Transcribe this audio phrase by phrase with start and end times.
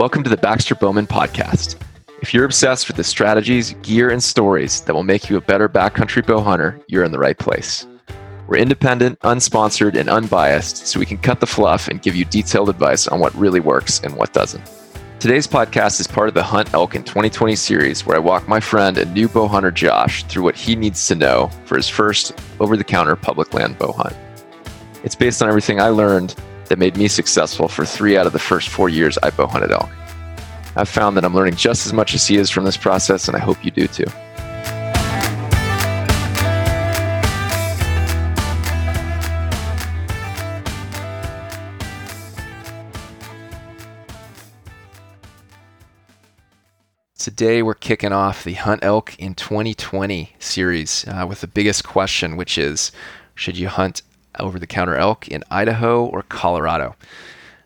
[0.00, 1.76] Welcome to the Baxter Bowman Podcast.
[2.22, 5.68] If you're obsessed with the strategies, gear, and stories that will make you a better
[5.68, 7.86] backcountry bow hunter, you're in the right place.
[8.48, 12.70] We're independent, unsponsored, and unbiased, so we can cut the fluff and give you detailed
[12.70, 14.64] advice on what really works and what doesn't.
[15.18, 18.58] Today's podcast is part of the Hunt Elk in 2020 series, where I walk my
[18.58, 22.40] friend and new bow hunter Josh through what he needs to know for his first
[22.58, 24.16] over the counter public land bow hunt.
[25.04, 26.34] It's based on everything I learned
[26.70, 29.72] that made me successful for three out of the first four years I bow hunted
[29.72, 29.90] elk.
[30.76, 33.36] I've found that I'm learning just as much as he is from this process, and
[33.36, 34.04] I hope you do too.
[47.18, 52.36] Today, we're kicking off the Hunt Elk in 2020 series uh, with the biggest question,
[52.36, 52.92] which is
[53.34, 54.02] Should you hunt
[54.38, 56.96] over the counter elk in Idaho or Colorado?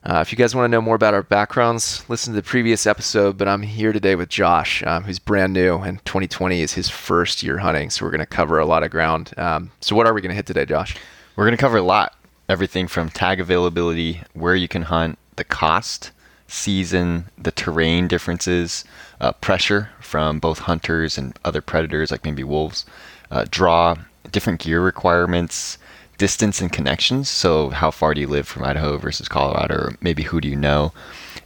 [0.05, 2.87] Uh, if you guys want to know more about our backgrounds, listen to the previous
[2.87, 3.39] episode.
[3.39, 7.43] But I'm here today with Josh, um, who's brand new, and 2020 is his first
[7.43, 7.89] year hunting.
[7.89, 9.33] So we're going to cover a lot of ground.
[9.39, 10.95] Um, so, what are we going to hit today, Josh?
[11.37, 12.15] We're going to cover a lot
[12.49, 16.11] everything from tag availability, where you can hunt, the cost,
[16.47, 18.85] season, the terrain differences,
[19.21, 22.85] uh, pressure from both hunters and other predators like maybe wolves,
[23.31, 23.97] uh, draw,
[24.31, 25.79] different gear requirements,
[26.19, 27.29] distance and connections.
[27.29, 30.57] So, how far do you live from Idaho versus Colorado, or maybe who do you
[30.57, 30.93] know?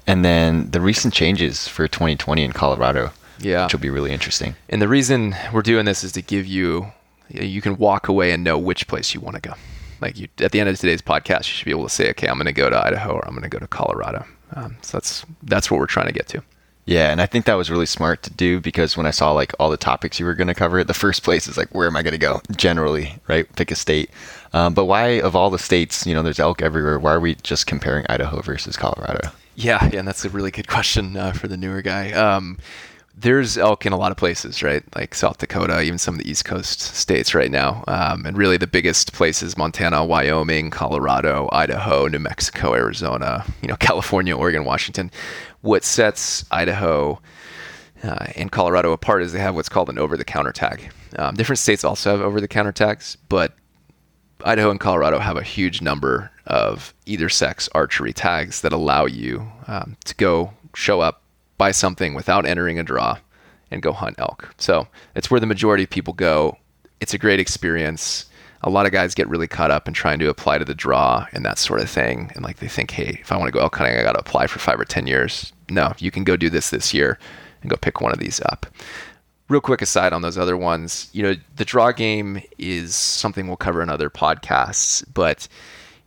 [0.07, 3.11] And then the recent changes for 2020 in Colorado.
[3.41, 3.65] Yeah.
[3.65, 4.57] Which will be really interesting.
[4.69, 6.91] And the reason we're doing this is to give you,
[7.29, 9.55] you can walk away and know which place you want to go.
[10.01, 12.27] Like you, at the end of today's podcast, you should be able to say, okay,
[12.27, 14.25] I'm going to go to Idaho or I'm going to go to Colorado.
[14.55, 16.43] Um, so that's that's what we're trying to get to.
[16.89, 19.53] Yeah, and I think that was really smart to do because when I saw like
[19.59, 21.97] all the topics you were going to cover, the first place is like, where am
[21.97, 22.41] I going to go?
[22.57, 23.47] Generally, right?
[23.57, 24.09] Pick a state.
[24.53, 26.99] Um, but why, of all the states, you know, there's elk everywhere.
[26.99, 29.31] Why are we just comparing Idaho versus Colorado?
[29.55, 32.13] Yeah, yeah, and that's a really good question uh, for the newer guy.
[32.13, 32.59] Um,
[33.17, 34.85] there's elk in a lot of places, right?
[34.95, 37.83] Like South Dakota, even some of the East Coast states right now.
[37.89, 43.77] Um, and really the biggest places Montana, Wyoming, Colorado, Idaho, New Mexico, Arizona, you know,
[43.81, 45.11] California, Oregon, Washington
[45.63, 47.21] what sets Idaho
[48.03, 50.93] uh, and Colorado apart is they have what's called an over-the-counter tag.
[51.19, 53.55] Um, different states also have over-the-counter tags, but
[54.45, 59.51] Idaho and Colorado have a huge number of either sex archery tags that allow you
[59.67, 61.23] um, to go show up,
[61.57, 63.19] buy something without entering a draw,
[63.71, 64.55] and go hunt elk.
[64.59, 66.57] So it's where the majority of people go.
[67.01, 68.27] It's a great experience
[68.63, 71.27] a lot of guys get really caught up in trying to apply to the draw
[71.33, 72.31] and that sort of thing.
[72.35, 74.21] And like they think, hey, if I want to go elk hunting, I got to
[74.21, 75.53] apply for five or 10 years.
[75.69, 77.19] No, you can go do this this year
[77.63, 78.67] and go pick one of these up.
[79.49, 83.57] Real quick aside on those other ones, you know, the draw game is something we'll
[83.57, 85.49] cover in other podcasts, but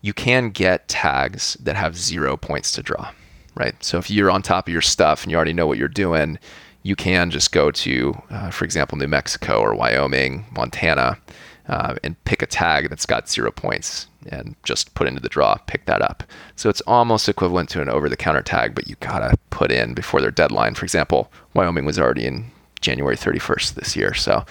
[0.01, 3.11] you can get tags that have zero points to draw,
[3.55, 3.81] right?
[3.83, 6.37] So if you're on top of your stuff and you already know what you're doing,
[6.83, 11.17] you can just go to, uh, for example, New Mexico or Wyoming, Montana,
[11.67, 15.55] uh, and pick a tag that's got zero points and just put into the draw,
[15.65, 16.23] pick that up.
[16.55, 19.93] So it's almost equivalent to an over the counter tag, but you gotta put in
[19.95, 20.75] before their deadline.
[20.75, 24.45] For example, Wyoming was already in January 31st this year, so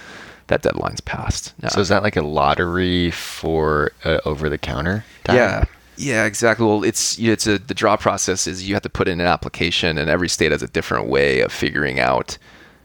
[0.47, 1.55] that deadline's passed.
[1.71, 5.05] So is that like a lottery for uh, over the counter?
[5.35, 5.65] Yeah.
[5.97, 6.65] Yeah, exactly.
[6.65, 9.99] Well, it's it's a the draw process is you have to put in an application,
[9.99, 12.39] and every state has a different way of figuring out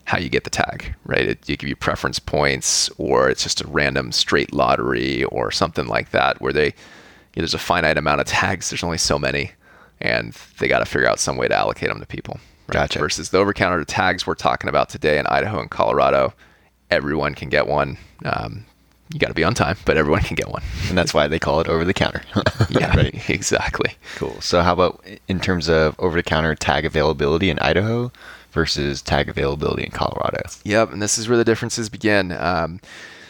[0.04, 1.30] how you get the tag, right?
[1.30, 5.88] It, you give you preference points, or it's just a random straight lottery, or something
[5.88, 8.70] like that, where they you know, there's a finite amount of tags.
[8.70, 9.52] There's only so many,
[10.02, 12.40] and they got to figure out some way to allocate them to people.
[12.68, 12.74] Right?
[12.74, 13.00] Gotcha.
[13.00, 16.34] Versus the over-counter tags we're talking about today in Idaho and Colorado,
[16.90, 17.98] everyone can get one.
[18.24, 18.66] Um,
[19.14, 20.64] you got to be on time, but everyone can get one.
[20.90, 22.22] And that's why they call it over the counter.
[22.70, 23.30] yeah, right.
[23.30, 23.94] exactly.
[24.16, 24.40] Cool.
[24.42, 28.12] So, how about in terms of over the counter tag availability in Idaho?
[28.56, 30.42] versus tag availability in Colorado.
[30.64, 32.32] Yep, and this is where the differences begin.
[32.32, 32.80] Um,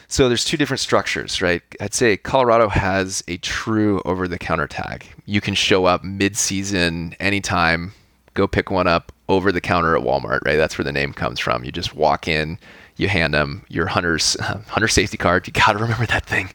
[0.07, 1.63] so there's two different structures, right?
[1.81, 5.07] I'd say Colorado has a true over-the-counter tag.
[5.25, 7.91] You can show up mid-season anytime,
[8.35, 10.57] go pick one up over the counter at Walmart, right?
[10.57, 11.63] That's where the name comes from.
[11.63, 12.59] You just walk in,
[12.97, 15.47] you hand them your hunter's uh, hunter safety card.
[15.47, 16.51] You got to remember that thing.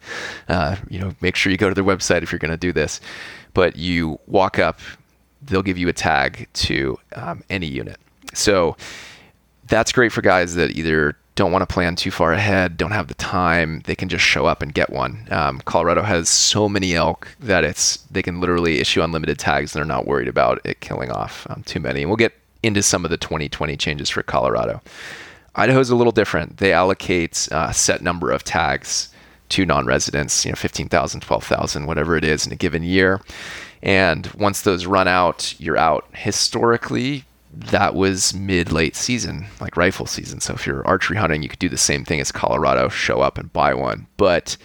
[0.49, 2.73] Uh, you know, make sure you go to their website if you're going to do
[2.73, 3.01] this.
[3.55, 4.79] But you walk up,
[5.43, 7.99] they'll give you a tag to um, any unit.
[8.35, 8.77] So
[9.67, 13.09] that's great for guys that either don't want to plan too far ahead, don't have
[13.09, 15.27] the time, they can just show up and get one.
[15.31, 19.81] Um, Colorado has so many elk that it's they can literally issue unlimited tags and
[19.81, 22.03] they're not worried about it killing off um, too many.
[22.03, 24.81] And we'll get into some of the 2020 changes for Colorado.
[25.55, 26.59] Idaho is a little different.
[26.59, 29.09] They allocate uh, a set number of tags
[29.51, 33.21] to non-residents, you know, 15,000, 12,000, whatever it is in a given year.
[33.83, 36.07] And once those run out, you're out.
[36.15, 40.41] Historically, that was mid late season, like rifle season.
[40.41, 43.39] So if you're archery hunting, you could do the same thing as Colorado, show up
[43.39, 44.07] and buy one.
[44.17, 44.57] But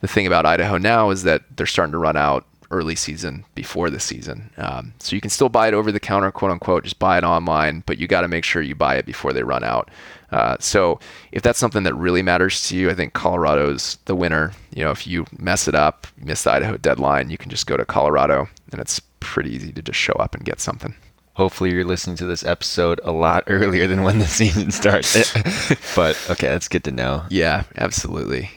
[0.00, 3.90] the thing about Idaho now is that they're starting to run out early season before
[3.90, 4.50] the season.
[4.58, 7.24] Um, so you can still buy it over the counter, quote unquote, just buy it
[7.24, 9.90] online, but you got to make sure you buy it before they run out.
[10.30, 11.00] Uh, so
[11.32, 14.52] if that's something that really matters to you, I think Colorado's the winner.
[14.74, 17.76] You know, if you mess it up, miss the Idaho deadline, you can just go
[17.76, 20.94] to Colorado, and it's pretty easy to just show up and get something.
[21.34, 25.32] Hopefully, you're listening to this episode a lot earlier than when the season starts.
[25.96, 27.24] but okay, that's good to know.
[27.30, 28.50] Yeah, absolutely.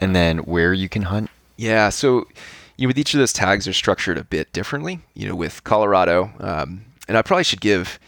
[0.00, 1.30] And then where you can hunt?
[1.56, 2.26] Yeah, so
[2.76, 5.00] you with each of those tags, are structured a bit differently.
[5.14, 7.98] You know, with Colorado, um, and I probably should give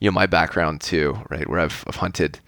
[0.00, 1.48] you know my background too, right?
[1.48, 2.40] Where I've, I've hunted,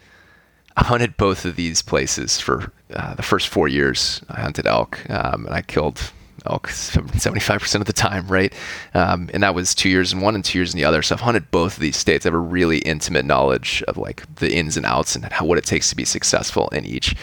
[0.76, 4.22] I hunted both of these places for uh, the first four years.
[4.28, 6.12] I hunted elk, um, and I killed
[6.46, 8.52] elk 75% of the time, right?
[8.94, 11.02] Um, and that was two years in one and two years in the other.
[11.02, 12.26] So I've hunted both of these states.
[12.26, 15.58] I have a really intimate knowledge of like the ins and outs and how, what
[15.58, 17.14] it takes to be successful in each.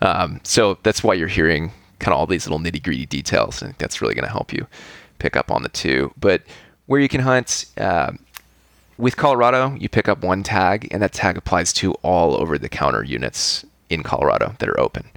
[0.00, 1.72] Um, so that's why you're hearing
[2.02, 3.60] kind of all these little nitty gritty details.
[3.60, 4.66] Think that's really going to help you
[5.18, 6.12] pick up on the two.
[6.18, 6.42] But
[6.86, 8.12] where you can hunt, uh,
[8.98, 12.68] with Colorado, you pick up one tag, and that tag applies to all over the
[12.68, 15.08] counter units in Colorado that are open.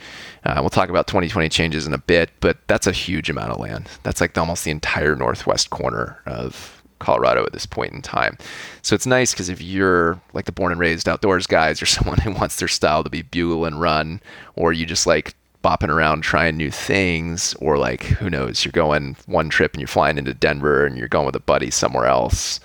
[0.43, 3.59] Uh, we'll talk about 2020 changes in a bit, but that's a huge amount of
[3.59, 3.89] land.
[4.03, 8.37] That's like almost the entire northwest corner of Colorado at this point in time.
[8.81, 12.19] So it's nice because if you're like the born and raised outdoors guys or someone
[12.19, 14.21] who wants their style to be bugle and run,
[14.55, 15.35] or you just like
[15.65, 19.87] bopping around trying new things, or like who knows, you're going one trip and you're
[19.87, 22.59] flying into Denver and you're going with a buddy somewhere else.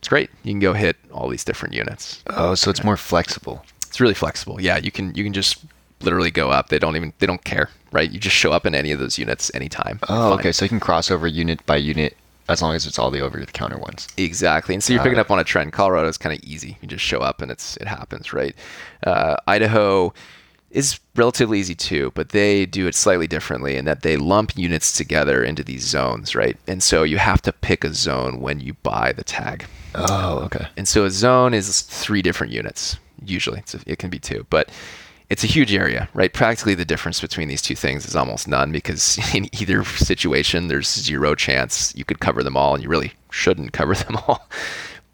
[0.00, 0.30] It's great.
[0.42, 2.22] You can go hit all these different units.
[2.26, 3.64] Oh, so it's more flexible.
[3.86, 4.60] It's really flexible.
[4.60, 5.64] Yeah, you can you can just
[6.02, 6.70] literally go up.
[6.70, 8.10] They don't even they don't care, right?
[8.10, 10.00] You just show up in any of those units anytime.
[10.08, 10.40] Oh, Fine.
[10.40, 10.52] okay.
[10.52, 12.16] So you can cross over unit by unit
[12.48, 14.08] as long as it's all the over the counter ones.
[14.16, 14.74] Exactly.
[14.74, 15.72] And so you're picking up on a trend.
[15.72, 16.76] Colorado is kind of easy.
[16.82, 18.54] You just show up and it's it happens, right?
[19.06, 20.12] Uh, Idaho
[20.74, 24.92] is relatively easy too, but they do it slightly differently in that they lump units
[24.92, 26.56] together into these zones, right?
[26.66, 29.66] And so you have to pick a zone when you buy the tag.
[29.94, 30.66] Oh, okay.
[30.76, 32.96] And so a zone is three different units.
[33.24, 34.68] Usually, it can be two, but
[35.30, 36.32] it's a huge area, right?
[36.32, 40.92] Practically, the difference between these two things is almost none because in either situation, there's
[40.92, 44.48] zero chance you could cover them all, and you really shouldn't cover them all.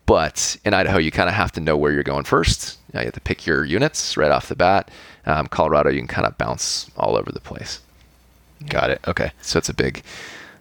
[0.06, 2.78] But in Idaho, you kind of have to know where you're going first.
[2.92, 4.90] You, have to pick your units right off the bat.
[5.26, 7.80] Um, Colorado, you can kind of bounce all over the place.
[8.68, 9.00] Got it.
[9.06, 9.32] Okay.
[9.42, 10.02] So it's a big,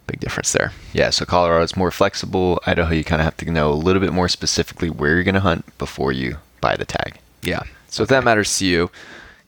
[0.08, 0.72] big difference there.
[0.94, 1.10] Yeah.
[1.10, 2.62] So Colorado is more flexible.
[2.66, 5.36] Idaho, you kind of have to know a little bit more specifically where you're going
[5.36, 7.20] to hunt before you buy the tag.
[7.42, 7.64] Yeah.
[7.88, 8.92] So if that matters to you,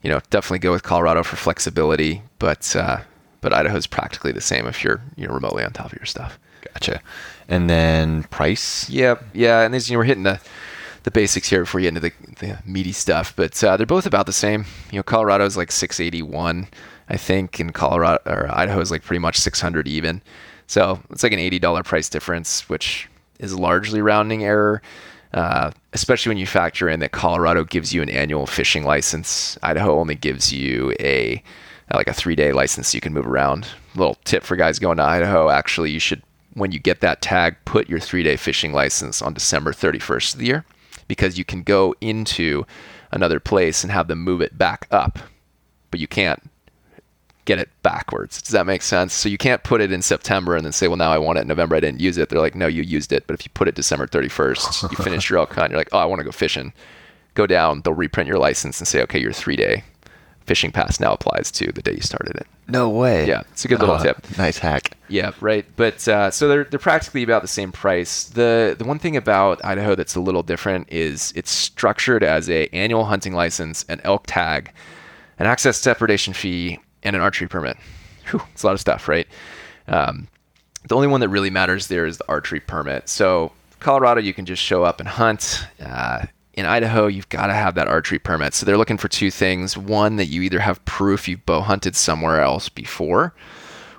[0.01, 3.01] you know, definitely go with Colorado for flexibility, but uh,
[3.41, 6.05] but Idaho is practically the same if you're you know remotely on top of your
[6.05, 6.39] stuff.
[6.73, 7.01] Gotcha.
[7.47, 8.89] And then price.
[8.89, 10.39] Yeah, yeah, and these you know we're hitting the
[11.03, 14.05] the basics here before you get into the, the meaty stuff, but uh, they're both
[14.05, 14.65] about the same.
[14.91, 16.67] You know, Colorado is like 681,
[17.09, 20.21] I think, and Colorado or Idaho is like pretty much 600 even.
[20.67, 23.09] So it's like an $80 price difference, which
[23.39, 24.81] is largely rounding error.
[25.33, 29.57] Uh, especially when you factor in that Colorado gives you an annual fishing license.
[29.63, 31.41] Idaho only gives you a
[31.93, 33.67] like a three day license so you can move around.
[33.95, 36.21] Little tip for guys going to Idaho: actually, you should
[36.53, 40.39] when you get that tag, put your three day fishing license on December 31st of
[40.39, 40.65] the year,
[41.11, 42.65] because you can go into
[43.11, 45.19] another place and have them move it back up,
[45.89, 46.49] but you can't
[47.43, 48.41] get it backwards.
[48.41, 49.13] Does that make sense?
[49.13, 51.41] So you can't put it in September and then say, well, now I want it
[51.41, 51.75] in November.
[51.75, 52.29] I didn't use it.
[52.29, 53.27] They're like, no, you used it.
[53.27, 55.97] But if you put it December 31st, you finish your elk hunt, you're like, oh,
[55.97, 56.71] I want to go fishing.
[57.33, 59.83] Go down, they'll reprint your license and say, okay, your three day
[60.45, 62.47] fishing pass now applies to the day you started it.
[62.71, 63.27] No way.
[63.27, 64.37] Yeah, it's a good little tip.
[64.37, 64.97] Nice hack.
[65.09, 65.65] Yeah, right.
[65.75, 68.23] But uh, so they're they're practically about the same price.
[68.23, 72.67] The the one thing about Idaho that's a little different is it's structured as a
[72.67, 74.71] annual hunting license, an elk tag,
[75.37, 77.75] an access depredation fee, and an archery permit.
[78.29, 79.27] Whew, it's a lot of stuff, right?
[79.87, 80.27] Um,
[80.87, 83.09] the only one that really matters there is the archery permit.
[83.09, 83.51] So
[83.81, 85.67] Colorado, you can just show up and hunt.
[85.83, 86.27] Uh,
[86.61, 88.53] in Idaho, you've got to have that archery permit.
[88.53, 91.95] So they're looking for two things: one, that you either have proof you've bow hunted
[91.95, 93.33] somewhere else before,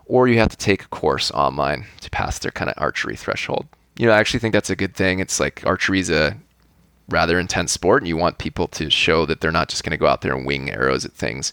[0.07, 3.67] or you have to take a course online to pass their kind of archery threshold.
[3.99, 5.19] You know, I actually think that's a good thing.
[5.19, 6.37] It's like archery is a
[7.09, 9.97] rather intense sport, and you want people to show that they're not just going to
[9.99, 11.53] go out there and wing arrows at things.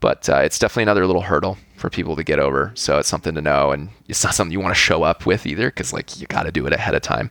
[0.00, 2.72] But uh, it's definitely another little hurdle for people to get over.
[2.74, 5.46] So it's something to know, and it's not something you want to show up with
[5.46, 7.30] either, because like you got to do it ahead of time.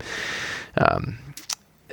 [0.77, 1.17] Um,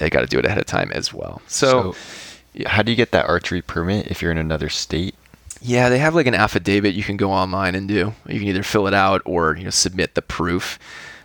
[0.01, 1.43] you got to do it ahead of time as well.
[1.47, 5.15] So, so, how do you get that archery permit if you're in another state?
[5.61, 8.13] Yeah, they have like an affidavit you can go online and do.
[8.29, 10.79] You can either fill it out or you know submit the proof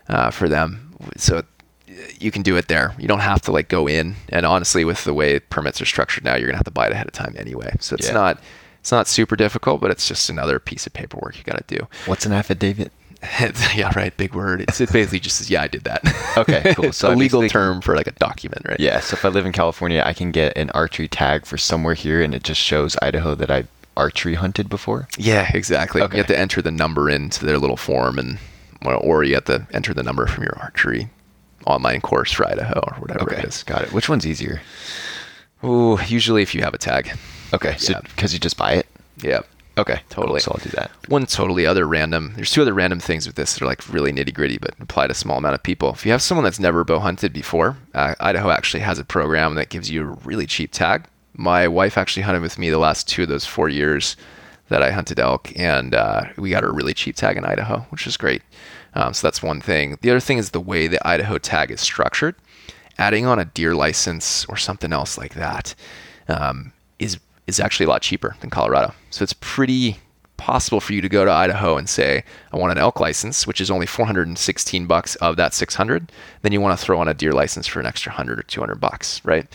[0.07, 0.93] uh, for them.
[1.17, 1.43] So
[2.19, 2.95] you can do it there.
[2.97, 4.15] You don't have to like go in.
[4.29, 6.93] And honestly, with the way permits are structured now, you're gonna have to buy it
[6.93, 7.73] ahead of time anyway.
[7.79, 8.13] So it's Yeah.
[8.13, 8.39] not
[8.79, 11.85] it's not super difficult, but it's just another piece of paperwork you got to do.
[12.05, 12.93] What's an affidavit?
[13.75, 14.15] yeah, right.
[14.15, 14.61] Big word.
[14.61, 16.01] It's, it basically just says, yeah, I did that.
[16.37, 16.93] Okay, cool.
[16.93, 18.79] So a legal term for like a document, right?
[18.79, 19.01] Yeah.
[19.01, 22.21] So if I live in California, I can get an archery tag for somewhere here,
[22.21, 23.65] and it just shows Idaho that I
[23.97, 25.09] archery hunted before.
[25.17, 26.01] Yeah, exactly.
[26.01, 26.15] Okay.
[26.15, 28.37] You have to enter the number into their little form, and
[28.85, 31.09] or- you have to enter the number from your archery
[31.65, 33.63] online course for Idaho or whatever it is.
[33.63, 33.91] got it.
[33.91, 34.61] Which one's easier?
[35.63, 37.11] Ooh, usually if you have a tag.
[37.53, 37.99] Okay, so Yeah.
[38.01, 38.87] because you just buy it.
[39.21, 39.41] Yeah.
[39.79, 40.41] Okay, Totally.
[40.41, 40.91] Cool, so I'll do that.
[41.07, 42.33] One totally other random.
[42.35, 45.07] There's two other random things with this that are like really nitty gritty, but apply
[45.07, 45.91] to a small amount of people.
[45.91, 49.55] If you have someone that's never bow hunted before, uh, Idaho actually has a program
[49.55, 51.05] that gives you a really cheap tag.
[51.33, 54.17] My wife actually hunted with me the last two of those four years
[54.67, 57.79] that I hunted elk, and uh, we got her a really cheap tag in Idaho,
[57.89, 58.41] which is great.
[58.95, 59.97] Um, so that's one thing.
[60.01, 62.35] The other thing is the way the Idaho tag is structured.
[62.97, 65.73] Adding on a deer license or something else like that
[66.27, 66.73] um,
[67.49, 68.93] is actually a lot cheaper than Colorado.
[69.09, 69.97] So it's pretty
[70.37, 73.59] possible for you to go to Idaho and say, I want an elk license, which
[73.59, 76.11] is only 416 bucks of that 600.
[76.41, 78.75] Then you want to throw on a deer license for an extra 100 or 200
[78.75, 79.45] bucks, right?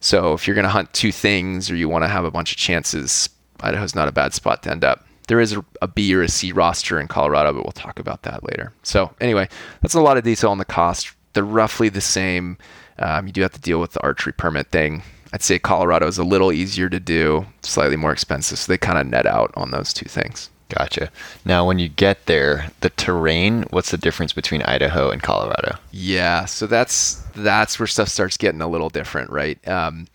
[0.00, 2.50] So if you're going to hunt two things or you want to have a bunch
[2.50, 3.30] of chances,
[3.60, 5.06] Idaho's not a bad spot to end up.
[5.28, 8.22] There is a, a B or a C roster in Colorado, but we'll talk about
[8.24, 8.72] that later.
[8.82, 9.48] So anyway,
[9.80, 11.12] that's a lot of detail on the cost.
[11.34, 12.58] They're roughly the same.
[12.98, 15.02] Um, you do have to deal with the archery permit thing.
[15.32, 18.58] I'd say Colorado is a little easier to do, slightly more expensive.
[18.58, 20.50] So they kind of net out on those two things.
[20.68, 21.10] Gotcha.
[21.44, 23.64] Now, when you get there, the terrain.
[23.70, 25.76] What's the difference between Idaho and Colorado?
[25.90, 29.66] Yeah, so that's that's where stuff starts getting a little different, right?
[29.68, 30.06] Um,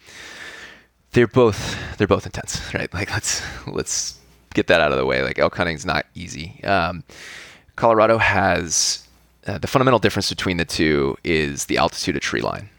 [1.11, 2.91] they're both they're both intense, right?
[2.93, 4.19] Like let's let's
[4.55, 5.21] get that out of the way.
[5.21, 6.63] Like elk hunting's not easy.
[6.63, 7.03] Um,
[7.75, 9.07] Colorado has
[9.45, 12.69] uh, the fundamental difference between the two is the altitude of tree line,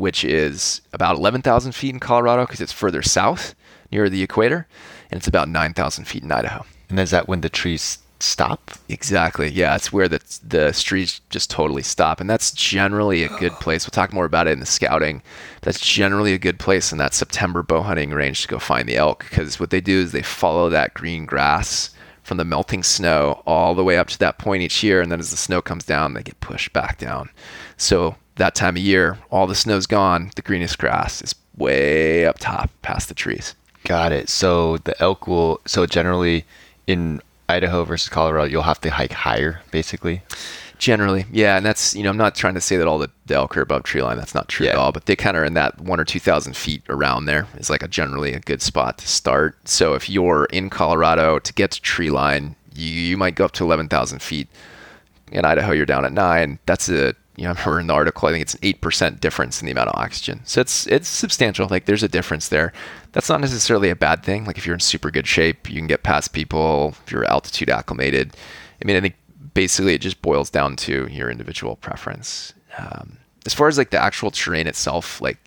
[0.00, 3.54] which is about 11,000 feet in Colorado because it's further south
[3.92, 4.66] near the equator,
[5.10, 6.64] and it's about 9,000 feet in Idaho.
[6.88, 8.72] And is that when the trees stop?
[8.88, 9.48] Exactly.
[9.48, 13.84] Yeah, it's where the the streets just totally stop, and that's generally a good place.
[13.84, 15.22] We'll talk more about it in the scouting.
[15.62, 18.96] That's generally a good place in that September bow hunting range to go find the
[18.96, 21.90] elk because what they do is they follow that green grass
[22.22, 25.20] from the melting snow all the way up to that point each year, and then
[25.20, 27.30] as the snow comes down, they get pushed back down.
[27.76, 30.30] So that time of year, all the snow's gone.
[30.34, 33.54] The greenest grass is way up top, past the trees.
[33.84, 34.28] Got it.
[34.28, 35.60] So the elk will.
[35.66, 36.44] So generally,
[36.86, 40.22] in Idaho versus Colorado, you'll have to hike higher, basically.
[40.78, 43.34] Generally, yeah, and that's you know I'm not trying to say that all the, the
[43.34, 44.16] elk are above tree line.
[44.16, 44.92] That's not true at all.
[44.92, 47.68] But they kind of are in that one or two thousand feet around there is
[47.68, 49.56] like a generally a good spot to start.
[49.68, 53.52] So if you're in Colorado to get to tree line, you, you might go up
[53.52, 54.48] to eleven thousand feet.
[55.30, 56.58] In Idaho, you're down at nine.
[56.64, 59.20] That's a you know I remember in the article I think it's an eight percent
[59.20, 60.42] difference in the amount of oxygen.
[60.44, 61.66] So it's it's substantial.
[61.68, 62.72] Like there's a difference there.
[63.12, 64.44] That's not necessarily a bad thing.
[64.44, 66.94] Like if you're in super good shape, you can get past people.
[67.04, 68.36] If you're altitude acclimated,
[68.80, 69.16] I mean I think
[69.54, 72.52] basically it just boils down to your individual preference.
[72.78, 73.16] Um,
[73.46, 75.38] as far as like the actual terrain itself, like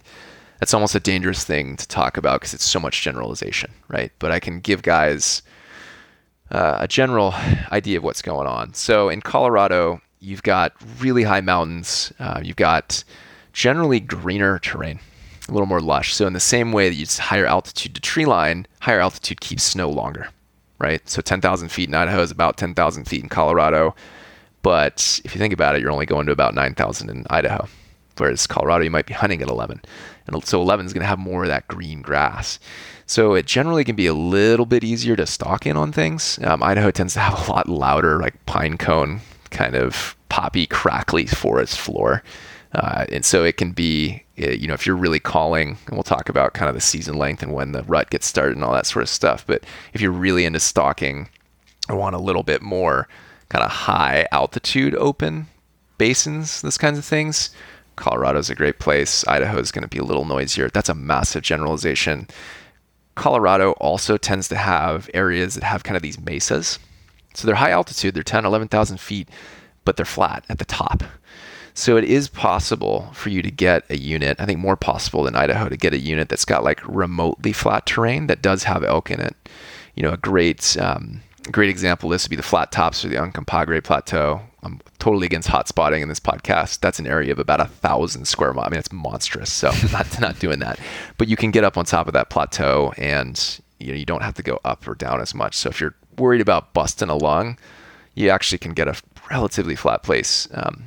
[0.59, 4.11] that's almost a dangerous thing to talk about because it's so much generalization, right?
[4.19, 5.41] But I can give guys
[6.51, 7.33] uh, a general
[7.71, 8.73] idea of what's going on.
[8.73, 12.13] So in Colorado, you've got really high mountains.
[12.17, 13.03] Uh, you've got
[13.51, 14.99] generally greener terrain,
[15.47, 16.13] a little more lush.
[16.13, 19.63] So in the same way that you higher altitude to tree line, higher altitude keeps
[19.63, 20.29] snow longer,
[20.79, 21.07] right?
[21.07, 23.95] So 10,000 feet in Idaho is about 10,000 feet in Colorado.
[24.61, 27.67] But if you think about it, you're only going to about 9,000 in Idaho.
[28.17, 29.81] Whereas Colorado, you might be hunting at 11.
[30.27, 32.59] And so 11 is going to have more of that green grass.
[33.05, 36.39] So it generally can be a little bit easier to stalk in on things.
[36.43, 39.19] Um, Idaho tends to have a lot louder, like pine cone
[39.53, 42.21] kind of poppy, crackly forest floor.
[42.73, 46.03] Uh, and so it can be, uh, you know, if you're really calling, and we'll
[46.03, 48.73] talk about kind of the season length and when the rut gets started and all
[48.73, 49.45] that sort of stuff.
[49.45, 51.29] But if you're really into stalking,
[51.87, 53.07] I want a little bit more
[53.49, 55.47] kind of high altitude open
[55.99, 57.51] basins, those kinds of things.
[57.95, 59.25] Colorado's a great place.
[59.27, 60.69] Idaho is going to be a little noisier.
[60.69, 62.27] That's a massive generalization.
[63.15, 66.79] Colorado also tends to have areas that have kind of these mesas.
[67.33, 69.29] So they're high altitude, they're 10, 11,000 feet,
[69.85, 71.03] but they're flat at the top.
[71.73, 75.35] So it is possible for you to get a unit, I think more possible than
[75.35, 79.09] Idaho, to get a unit that's got like remotely flat terrain that does have elk
[79.09, 79.35] in it.
[79.95, 81.21] You know, a great um,
[81.51, 84.41] great example of this would be the flat tops or the Uncompahgre Plateau.
[84.61, 86.79] I'm totally against hot spotting in this podcast.
[86.79, 88.67] That's an area of about a thousand square miles.
[88.67, 89.51] I mean, it's monstrous.
[89.51, 90.79] So not not doing that.
[91.17, 94.23] But you can get up on top of that plateau, and you know you don't
[94.23, 95.57] have to go up or down as much.
[95.57, 97.57] So if you're worried about busting a lung,
[98.15, 98.95] you actually can get a
[99.29, 100.85] relatively flat place um,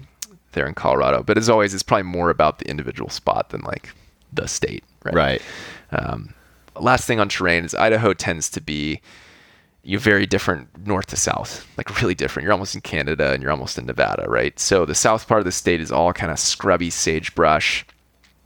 [0.52, 1.22] there in Colorado.
[1.22, 3.94] But as always, it's probably more about the individual spot than like
[4.32, 5.14] the state, right?
[5.14, 5.42] Right.
[5.90, 6.34] Um,
[6.80, 9.00] last thing on terrain is Idaho tends to be
[9.82, 12.44] you're very different north to south, like really different.
[12.44, 14.58] You're almost in Canada and you're almost in Nevada, right?
[14.58, 17.86] So the south part of the state is all kind of scrubby sagebrush,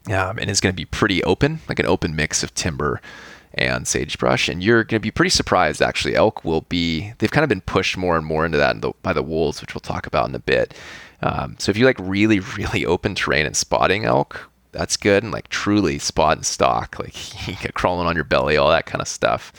[0.09, 3.01] um, and it's going to be pretty open, like an open mix of timber
[3.55, 4.49] and sagebrush.
[4.49, 6.15] And you're going to be pretty surprised, actually.
[6.15, 9.23] Elk will be, they've kind of been pushed more and more into that by the
[9.23, 10.75] wolves, which we'll talk about in a bit.
[11.23, 15.23] Um, so if you like really, really open terrain and spotting elk, that's good.
[15.23, 19.09] And like truly spot and stalk, like crawling on your belly, all that kind of
[19.09, 19.53] stuff.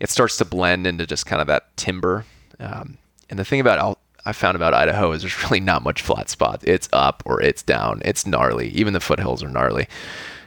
[0.00, 2.24] It starts to blend into just kind of that timber.
[2.60, 2.98] Um,
[3.30, 6.28] and the thing about elk, I found about Idaho is there's really not much flat
[6.28, 6.62] spot.
[6.64, 8.02] It's up or it's down.
[8.04, 8.70] It's gnarly.
[8.70, 9.86] Even the foothills are gnarly.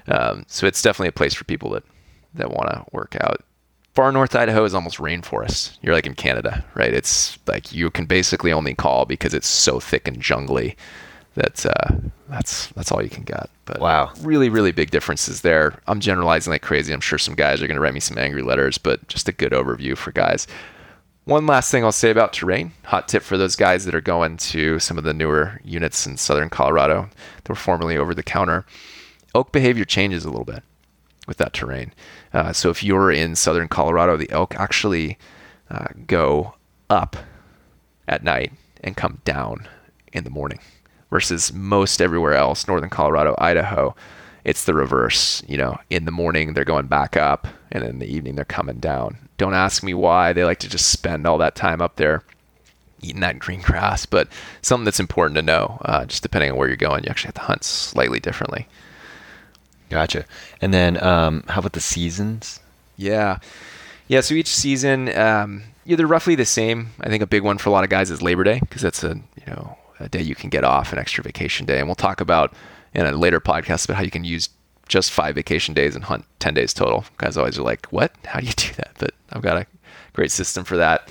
[0.07, 1.83] Um, so it's definitely a place for people that
[2.33, 3.43] that want to work out.
[3.95, 5.77] Far north Idaho is almost rainforest.
[5.81, 6.93] You're like in Canada, right?
[6.93, 10.75] It's like you can basically only call because it's so thick and jungly
[11.35, 11.95] that uh,
[12.29, 13.49] that's that's all you can get.
[13.65, 15.79] But wow, really, really big differences there.
[15.87, 16.93] I'm generalizing like crazy.
[16.93, 19.33] I'm sure some guys are going to write me some angry letters, but just a
[19.33, 20.47] good overview for guys.
[21.25, 22.71] One last thing I'll say about terrain.
[22.85, 26.17] Hot tip for those guys that are going to some of the newer units in
[26.17, 28.65] southern Colorado that were formerly over the counter.
[29.35, 30.63] Elk behavior changes a little bit
[31.29, 31.93] with that terrain.
[32.33, 35.17] Uh, so if you're in southern Colorado, the elk actually
[35.69, 36.55] uh, go
[36.89, 37.15] up
[38.07, 38.51] at night
[38.83, 39.67] and come down
[40.11, 40.59] in the morning,
[41.09, 43.95] versus most everywhere else, northern Colorado, Idaho,
[44.43, 45.43] it's the reverse.
[45.47, 48.79] You know, in the morning they're going back up, and in the evening they're coming
[48.79, 49.17] down.
[49.37, 50.33] Don't ask me why.
[50.33, 52.23] They like to just spend all that time up there
[53.01, 54.27] eating that green grass, but
[54.61, 55.79] something that's important to know.
[55.85, 58.67] Uh, just depending on where you're going, you actually have to hunt slightly differently.
[59.89, 60.25] Gotcha.
[60.61, 62.59] And then um, how about the seasons?
[62.97, 63.39] Yeah.
[64.07, 66.91] Yeah, so each season, um, yeah, they're roughly the same.
[67.01, 69.03] I think a big one for a lot of guys is Labor Day because that's
[69.03, 71.95] a you know a day you can get off, an extra vacation day, and we'll
[71.95, 72.53] talk about
[72.93, 74.49] in a later podcast about how you can use
[74.87, 77.05] just five vacation days and hunt ten days total.
[77.17, 78.11] Guys always are like, "What?
[78.25, 79.67] How do you do that?" But I've got a
[80.13, 81.09] great system for that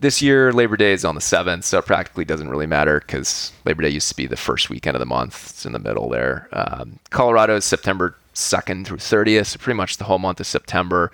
[0.00, 3.52] this year Labor Day is on the seventh, so it practically doesn't really matter because
[3.64, 5.50] Labor Day used to be the first weekend of the month.
[5.50, 6.48] It's in the middle there.
[6.52, 11.12] Um, Colorado is September second through thirtieth, so pretty much the whole month of September.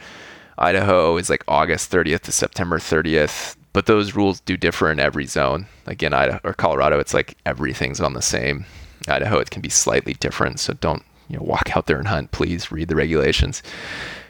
[0.58, 5.26] Idaho is like August thirtieth to September thirtieth, but those rules do differ in every
[5.26, 5.66] zone.
[5.86, 8.64] Again, Idaho or Colorado, it's like everything's on the same.
[9.08, 12.30] Idaho, it can be slightly different, so don't you know walk out there and hunt.
[12.30, 13.62] Please read the regulations.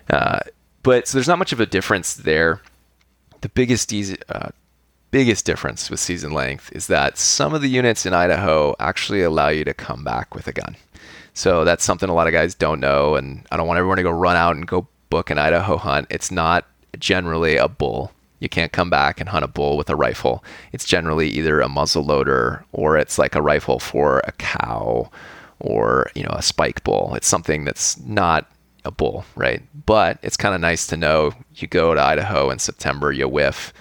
[0.08, 0.40] Uh,
[0.82, 2.60] but so there's not much of a difference there
[3.40, 4.50] the biggest easy, uh,
[5.10, 9.48] biggest difference with season length is that some of the units in Idaho actually allow
[9.48, 10.76] you to come back with a gun.
[11.34, 14.02] So that's something a lot of guys don't know, and I don't want everyone to
[14.02, 16.06] go run out and go book an Idaho hunt.
[16.10, 16.66] It's not
[16.98, 18.12] generally a bull.
[18.40, 20.44] You can't come back and hunt a bull with a rifle.
[20.72, 25.10] It's generally either a muzzle loader or it's like a rifle for a cow
[25.60, 27.14] or you know a spike bull.
[27.14, 28.50] It's something that's not
[28.86, 29.62] a bull, right?
[29.84, 33.72] But it's kind of nice to know you go to Idaho in September, you whiff,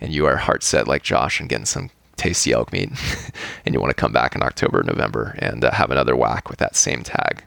[0.00, 2.90] and you are heart set like Josh and getting some tasty elk meat,
[3.66, 6.58] and you want to come back in October, November, and uh, have another whack with
[6.60, 7.44] that same tag.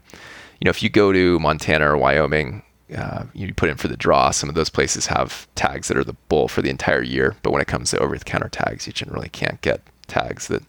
[0.59, 2.61] You know, if you go to Montana or Wyoming,
[2.95, 4.31] uh, you put in for the draw.
[4.31, 7.51] Some of those places have tags that are the bull for the entire year, but
[7.51, 10.63] when it comes to over-the-counter tags, you generally can't get tags that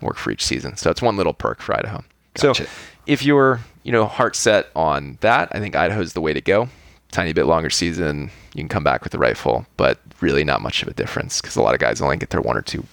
[0.00, 0.76] work for each season.
[0.76, 2.04] So it's one little perk for Idaho.
[2.34, 2.64] Gotcha.
[2.64, 2.70] So
[3.06, 6.68] if you're you know heart set on that, I think Idaho's the way to go.
[7.12, 10.82] Tiny bit longer season, you can come back with the rifle, but really not much
[10.82, 12.84] of a difference because a lot of guys only get their one or two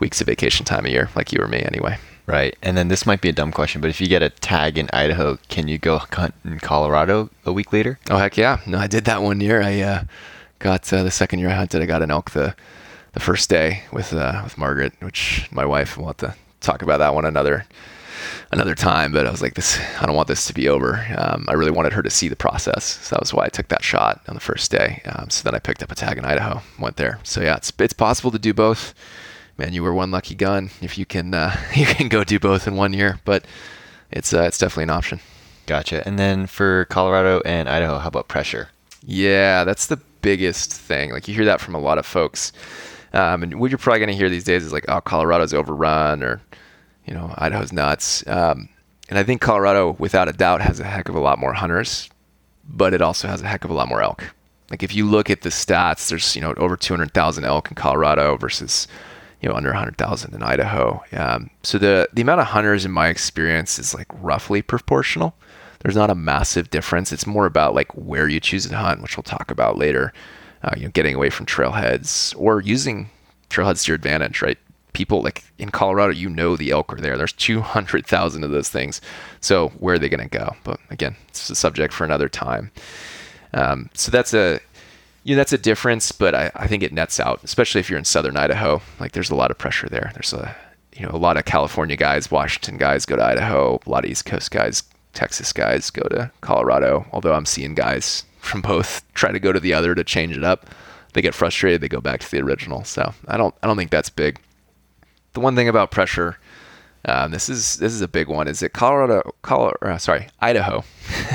[0.00, 1.96] weeks of vacation time a year, like you or me anyway.
[2.26, 2.56] Right.
[2.60, 4.90] And then this might be a dumb question, but if you get a tag in
[4.92, 8.00] Idaho, can you go hunt in Colorado a week later?
[8.10, 8.58] Oh heck yeah!
[8.66, 9.62] No, I did that one year.
[9.62, 10.04] I uh,
[10.58, 11.82] got uh, the second year I hunted.
[11.82, 12.56] I got an elk the
[13.12, 15.96] the first day with uh, with Margaret, which my wife.
[15.96, 17.64] We'll have to talk about that one another
[18.50, 21.04] another time, but I was like, this, I don't want this to be over.
[21.16, 22.84] Um, I really wanted her to see the process.
[22.84, 25.02] So that was why I took that shot on the first day.
[25.06, 27.18] Um, so then I picked up a tag in Idaho, went there.
[27.22, 28.94] So yeah, it's, it's possible to do both.
[29.58, 32.66] Man, you were one lucky gun if you can, uh, you can go do both
[32.66, 33.44] in one year, but
[34.10, 35.20] it's, uh, it's definitely an option.
[35.66, 36.06] Gotcha.
[36.06, 38.68] And then for Colorado and Idaho, how about pressure?
[39.04, 41.10] Yeah, that's the biggest thing.
[41.12, 42.52] Like you hear that from a lot of folks.
[43.12, 46.22] Um, and what you're probably going to hear these days is like, oh, Colorado's overrun
[46.22, 46.40] or
[47.06, 48.26] you know, Idaho's nuts.
[48.26, 48.68] Um,
[49.08, 52.08] and I think Colorado, without a doubt, has a heck of a lot more hunters,
[52.66, 54.24] but it also has a heck of a lot more elk.
[54.70, 58.36] Like if you look at the stats, there's you know over 200,000 elk in Colorado
[58.36, 58.88] versus
[59.42, 61.02] you know under 100,000 in Idaho.
[61.12, 65.34] Um, so the the amount of hunters in my experience is like roughly proportional.
[65.80, 67.12] There's not a massive difference.
[67.12, 70.12] It's more about like where you choose to hunt, which we'll talk about later.
[70.62, 73.10] Uh, you know, getting away from trailheads or using
[73.50, 74.58] trailheads to your advantage, right?
[74.92, 77.16] People like in Colorado, you know the elk are there.
[77.16, 79.00] There's 200,000 of those things.
[79.40, 80.54] So where are they going to go?
[80.64, 82.70] But again, it's a subject for another time.
[83.54, 84.60] Um, so that's a
[85.24, 87.98] you know that's a difference, but I, I think it nets out, especially if you're
[87.98, 88.82] in southern Idaho.
[88.98, 90.10] Like there's a lot of pressure there.
[90.14, 90.56] There's a
[90.94, 93.78] you know a lot of California guys, Washington guys go to Idaho.
[93.86, 97.06] A lot of East Coast guys, Texas guys go to Colorado.
[97.12, 100.44] Although I'm seeing guys from both try to go to the other to change it
[100.44, 100.66] up.
[101.12, 101.82] They get frustrated.
[101.82, 102.84] They go back to the original.
[102.84, 104.40] So I don't I don't think that's big.
[105.32, 106.38] The one thing about pressure,
[107.04, 110.84] um, this is this is a big one, is that Colorado, Colorado uh, sorry, Idaho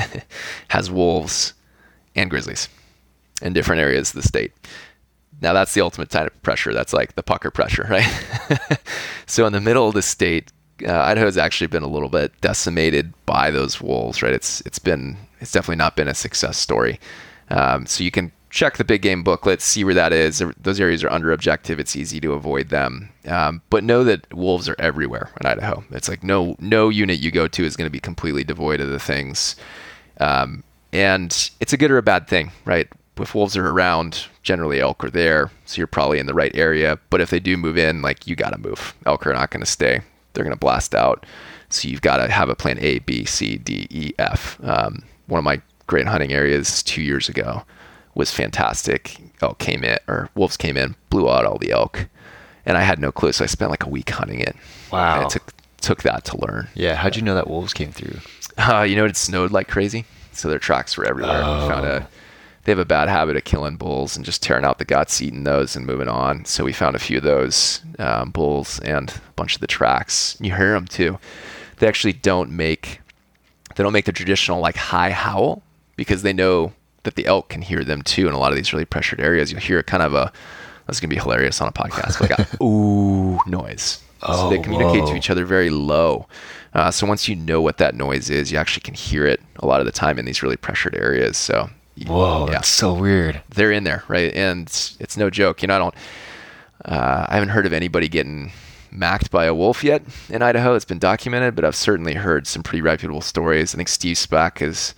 [0.68, 1.54] has wolves
[2.14, 2.68] and grizzlies
[3.42, 4.52] in different areas of the state.
[5.40, 6.72] Now that's the ultimate type of pressure.
[6.72, 8.78] That's like the pucker pressure, right?
[9.26, 10.52] so in the middle of the state,
[10.86, 14.32] uh, Idaho has actually been a little bit decimated by those wolves, right?
[14.32, 17.00] It's it's been it's definitely not been a success story.
[17.50, 20.42] Um, so you can check the big game booklet, see where that is.
[20.60, 21.78] Those areas are under objective.
[21.78, 23.10] It's easy to avoid them.
[23.26, 25.84] Um, but know that wolves are everywhere in Idaho.
[25.90, 28.88] It's like no no unit you go to is going to be completely devoid of
[28.88, 29.56] the things.
[30.20, 32.88] Um, and it's a good or a bad thing, right?
[33.18, 36.98] If wolves are around, generally elk are there, so you're probably in the right area.
[37.10, 38.94] But if they do move in, like you got to move.
[39.06, 40.00] Elk are not going to stay;
[40.32, 41.26] they're going to blast out.
[41.68, 44.58] So you've got to have a plan A, B, C, D, E, F.
[44.62, 47.62] Um, one of my great hunting areas two years ago
[48.18, 49.16] was fantastic.
[49.40, 52.08] Elk came in, or wolves came in, blew out all the elk,
[52.66, 53.32] and I had no clue.
[53.32, 54.56] So I spent like a week hunting it.
[54.92, 55.14] Wow!
[55.14, 56.68] And it took took that to learn.
[56.74, 58.18] Yeah, how'd you know that wolves came through?
[58.58, 61.40] Uh, you know, it snowed like crazy, so their tracks were everywhere.
[61.44, 61.68] Oh.
[61.68, 62.08] Found a,
[62.64, 65.44] they have a bad habit of killing bulls and just tearing out the guts, eating
[65.44, 66.44] those, and moving on.
[66.44, 70.36] So we found a few of those um, bulls and a bunch of the tracks.
[70.40, 71.20] You hear them too.
[71.78, 73.00] They actually don't make
[73.76, 75.62] they don't make the traditional like high howl
[75.94, 76.72] because they know
[77.08, 79.50] that the elk can hear them too in a lot of these really pressured areas.
[79.50, 80.32] You'll hear kind of a
[80.86, 84.02] that's gonna be hilarious on a podcast, like a ooh noise.
[84.26, 86.26] so they Oh, communicate to each other very low.
[86.74, 89.66] Uh, so once you know what that noise is, you actually can hear it a
[89.66, 91.36] lot of the time in these really pressured areas.
[91.36, 91.70] So
[92.06, 93.40] Whoa, yeah, that's so weird.
[93.48, 94.32] they're in there, right?
[94.34, 95.62] And it's, it's no joke.
[95.62, 95.94] You know, I don't.
[96.84, 98.52] Uh, I haven't heard of anybody getting
[98.92, 100.74] macked by a wolf yet in Idaho.
[100.74, 103.74] It's been documented, but I've certainly heard some pretty reputable stories.
[103.74, 104.94] I think Steve Spack has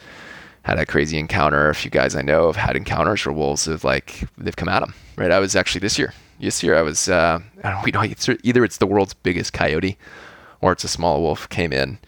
[0.62, 1.68] had a crazy encounter.
[1.68, 4.80] A few guys I know have had encounters where wolves have like they've come at
[4.80, 4.94] them.
[5.16, 5.30] Right?
[5.30, 6.12] I was actually this year.
[6.40, 7.08] This year I was.
[7.08, 8.04] Uh, I don't, we know
[8.42, 9.98] either it's the world's biggest coyote,
[10.60, 11.98] or it's a small wolf came in.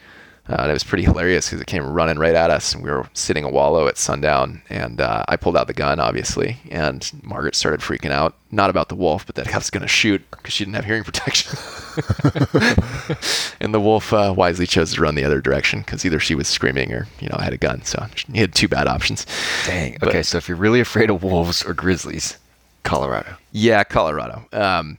[0.49, 2.91] Uh, and it was pretty hilarious because it came running right at us, and we
[2.91, 4.61] were sitting a wallow at sundown.
[4.69, 8.89] And uh, I pulled out the gun, obviously, and Margaret started freaking out, not about
[8.89, 11.57] the wolf, but that I was going to shoot because she didn't have hearing protection.
[13.61, 16.49] and the wolf uh, wisely chose to run the other direction because either she was
[16.49, 19.27] screaming or you know I had a gun, so he had two bad options.
[19.65, 19.97] Dang.
[20.01, 22.37] But- okay, so if you're really afraid of wolves or grizzlies,
[22.83, 23.37] Colorado.
[23.53, 24.45] Yeah, Colorado.
[24.53, 24.99] Um,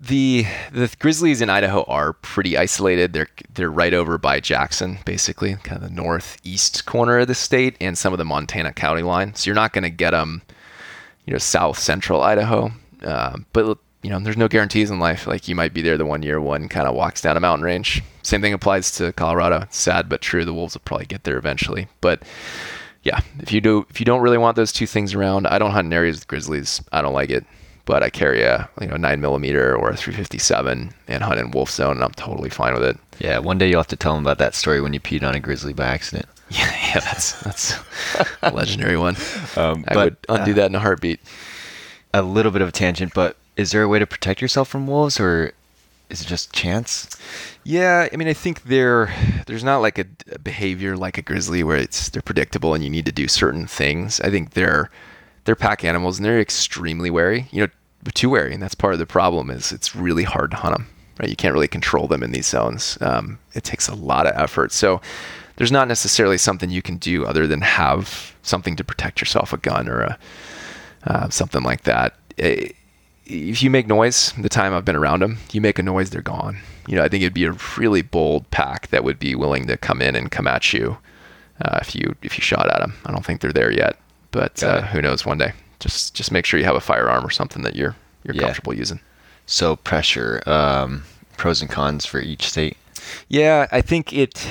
[0.00, 3.12] the the Grizzlies in Idaho are pretty isolated.
[3.12, 7.76] They're they're right over by Jackson, basically, kind of the northeast corner of the state,
[7.80, 9.34] and some of the Montana county line.
[9.34, 10.42] So you're not going to get them,
[11.26, 12.72] you know, south central Idaho.
[13.02, 15.26] Um, but you know, there's no guarantees in life.
[15.26, 17.64] Like you might be there the one year one kind of walks down a mountain
[17.64, 18.02] range.
[18.22, 19.66] Same thing applies to Colorado.
[19.70, 20.44] Sad but true.
[20.44, 22.22] The wolves will probably get there eventually, but
[23.02, 25.70] yeah, if you do, if you don't really want those two things around, I don't
[25.70, 26.82] hunt in areas with grizzlies.
[26.92, 27.44] I don't like it,
[27.88, 31.70] but I carry a you know nine millimeter or a 357 and hunt in wolf
[31.70, 32.98] zone, and I'm totally fine with it.
[33.18, 35.34] Yeah, one day you'll have to tell them about that story when you peed on
[35.34, 36.26] a grizzly by accident.
[36.50, 37.78] Yeah, yeah, that's that's
[38.40, 39.16] a legendary one.
[39.54, 41.20] Um, I but, would undo uh, that in a heartbeat.
[42.14, 44.86] A little bit of a tangent, but is there a way to protect yourself from
[44.86, 45.52] wolves, or
[46.08, 47.18] is it just chance?
[47.64, 49.12] Yeah, I mean, I think there
[49.46, 52.88] there's not like a, a behavior like a grizzly where it's they're predictable and you
[52.88, 54.18] need to do certain things.
[54.22, 54.90] I think they're
[55.44, 57.48] they're pack animals and they're extremely wary.
[57.50, 57.72] You know,
[58.14, 59.50] too wary, and that's part of the problem.
[59.50, 60.86] Is it's really hard to hunt them.
[61.18, 62.96] Right, you can't really control them in these zones.
[63.00, 64.70] Um, it takes a lot of effort.
[64.70, 65.00] So
[65.56, 69.56] there's not necessarily something you can do other than have something to protect yourself, a
[69.56, 70.18] gun or a
[71.06, 72.14] uh, something like that.
[72.38, 72.70] Eh,
[73.26, 76.22] if you make noise the time I've been around them, you make a noise, they're
[76.22, 76.58] gone.
[76.86, 79.76] You know, I think it'd be a really bold pack that would be willing to
[79.76, 80.96] come in and come at you
[81.60, 82.94] uh, if you if you shot at them.
[83.04, 83.98] I don't think they're there yet,
[84.30, 85.26] but uh, who knows?
[85.26, 88.34] One day, just just make sure you have a firearm or something that you're you're
[88.34, 88.42] Yeah.
[88.42, 89.00] comfortable using.
[89.46, 91.04] So pressure, um,
[91.36, 92.76] pros and cons for each state.
[93.28, 94.46] Yeah, I think it.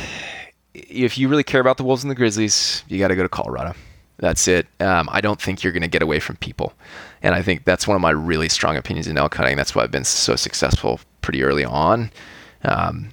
[0.73, 3.29] If you really care about the wolves and the grizzlies, you got to go to
[3.29, 3.73] Colorado.
[4.17, 4.67] That's it.
[4.79, 6.73] Um, I don't think you're going to get away from people,
[7.21, 9.57] and I think that's one of my really strong opinions in elk hunting.
[9.57, 12.09] That's why I've been so successful pretty early on.
[12.63, 13.09] Um,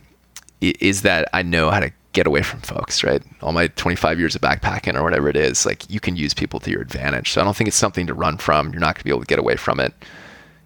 [0.60, 3.22] is that I know how to get away from folks, right?
[3.42, 6.58] All my 25 years of backpacking or whatever it is, like you can use people
[6.60, 7.32] to your advantage.
[7.32, 8.70] So I don't think it's something to run from.
[8.72, 9.92] You're not going to be able to get away from it.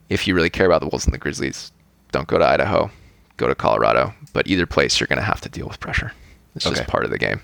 [0.08, 1.72] If you really care about the wolves and the grizzlies,
[2.12, 2.90] don't go to Idaho,
[3.36, 4.14] go to Colorado.
[4.32, 6.12] But either place, you're going to have to deal with pressure.
[6.54, 6.76] It's Okay.
[6.76, 7.40] just part of the game.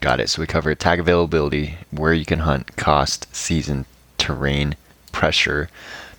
[0.00, 0.28] Got it.
[0.28, 3.86] So we covered tag availability, where you can hunt, cost, season,
[4.18, 4.74] terrain,
[5.12, 5.68] pressure.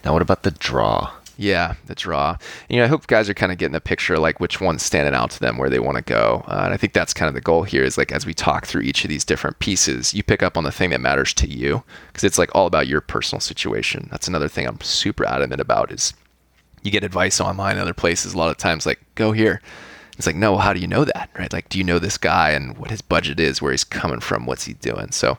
[0.03, 1.11] Now, what about the draw?
[1.37, 2.37] Yeah, the draw.
[2.69, 5.13] You know, I hope guys are kind of getting a picture like which one's standing
[5.13, 6.43] out to them, where they want to go.
[6.47, 8.65] Uh, and I think that's kind of the goal here is like as we talk
[8.65, 11.47] through each of these different pieces, you pick up on the thing that matters to
[11.47, 14.07] you because it's like all about your personal situation.
[14.11, 16.13] That's another thing I'm super adamant about is
[16.83, 19.61] you get advice online other places a lot of times like go here.
[20.17, 21.29] It's like, no, how do you know that?
[21.37, 21.51] Right?
[21.51, 24.45] Like, do you know this guy and what his budget is, where he's coming from,
[24.45, 25.11] what's he doing?
[25.11, 25.37] So,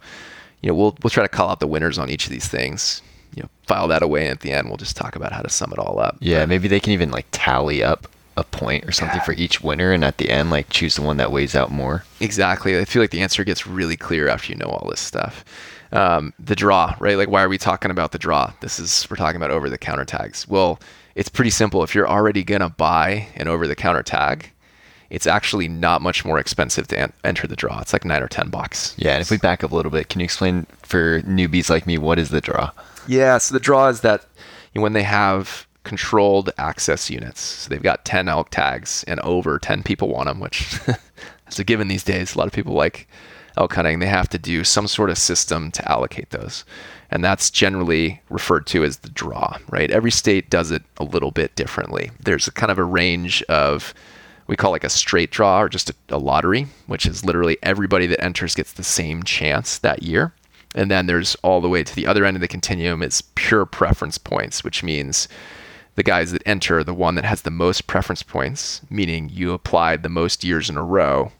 [0.61, 3.01] you know, we'll we'll try to call out the winners on each of these things.
[3.37, 5.49] You know, file that away, and at the end, we'll just talk about how to
[5.49, 6.17] sum it all up.
[6.21, 9.25] Yeah, maybe they can even like tally up a point or something Yeah.
[9.25, 12.05] for each winner, and at the end, like choose the one that weighs out more.
[12.21, 12.79] Exactly.
[12.79, 15.45] I feel like the answer gets really clear after you know all this stuff.
[15.93, 17.17] Um, the draw, right?
[17.17, 18.53] Like, why are we talking about the draw?
[18.61, 20.47] This is, we're talking about over the counter tags.
[20.49, 20.81] Well,
[21.15, 21.83] it's pretty simple.
[21.85, 24.51] If you're already going to buy an over the counter tag,
[25.11, 27.81] it's actually not much more expensive to en- enter the draw.
[27.81, 28.95] It's like nine or 10 bucks.
[28.99, 31.87] Yeah, and if we back up a little bit, can you explain for newbies like
[31.87, 32.73] me what is the draw?
[33.07, 34.27] Yeah, so the draw is that
[34.75, 39.83] when they have controlled access units, so they've got 10 elk tags and over 10
[39.83, 40.79] people want them, which
[41.49, 42.35] is a given these days.
[42.35, 43.09] A lot of people like
[43.57, 43.99] elk hunting.
[43.99, 46.65] They have to do some sort of system to allocate those.
[47.11, 49.91] And that's generally referred to as the draw, right?
[49.91, 52.11] Every state does it a little bit differently.
[52.21, 53.95] There's a kind of a range of
[54.49, 58.23] we call like a straight draw or just a lottery, which is literally everybody that
[58.23, 60.33] enters gets the same chance that year.
[60.77, 63.67] And then there's all the way to the other end of the continuum is pure
[63.67, 65.27] preference points, which means
[65.97, 70.03] the guys that enter, the one that has the most preference points, meaning you applied
[70.03, 71.33] the most years in a row,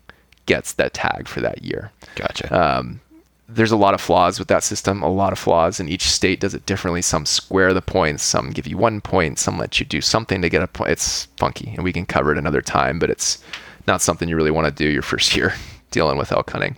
[0.47, 1.93] gets that tag for that year.
[2.15, 2.53] Gotcha.
[2.59, 3.01] Um,
[3.49, 6.41] there's a lot of flaws with that system, a lot of flaws, and each state
[6.41, 7.03] does it differently.
[7.03, 10.49] Some square the points, some give you one point, some let you do something to
[10.49, 10.91] get a point.
[10.91, 13.43] It's funky, and we can cover it another time, but it's
[13.87, 15.55] not something you really want to do your first year
[15.91, 16.77] dealing with elk hunting.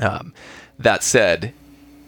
[0.00, 0.32] Um,
[0.78, 1.52] that said,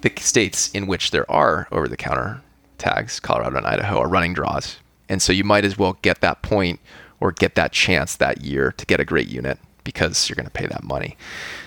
[0.03, 2.43] the states in which there are over the counter
[2.79, 4.77] tags, Colorado and Idaho, are running draws.
[5.09, 6.81] And so you might as well get that point
[7.21, 10.51] or get that chance that year to get a great unit because you're going to
[10.51, 11.17] pay that money.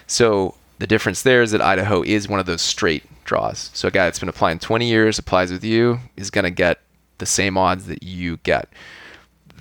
[0.07, 3.69] So the difference there is that Idaho is one of those straight draws.
[3.73, 6.79] So a guy that's been applying 20 years, applies with you, is going to get
[7.19, 8.69] the same odds that you get.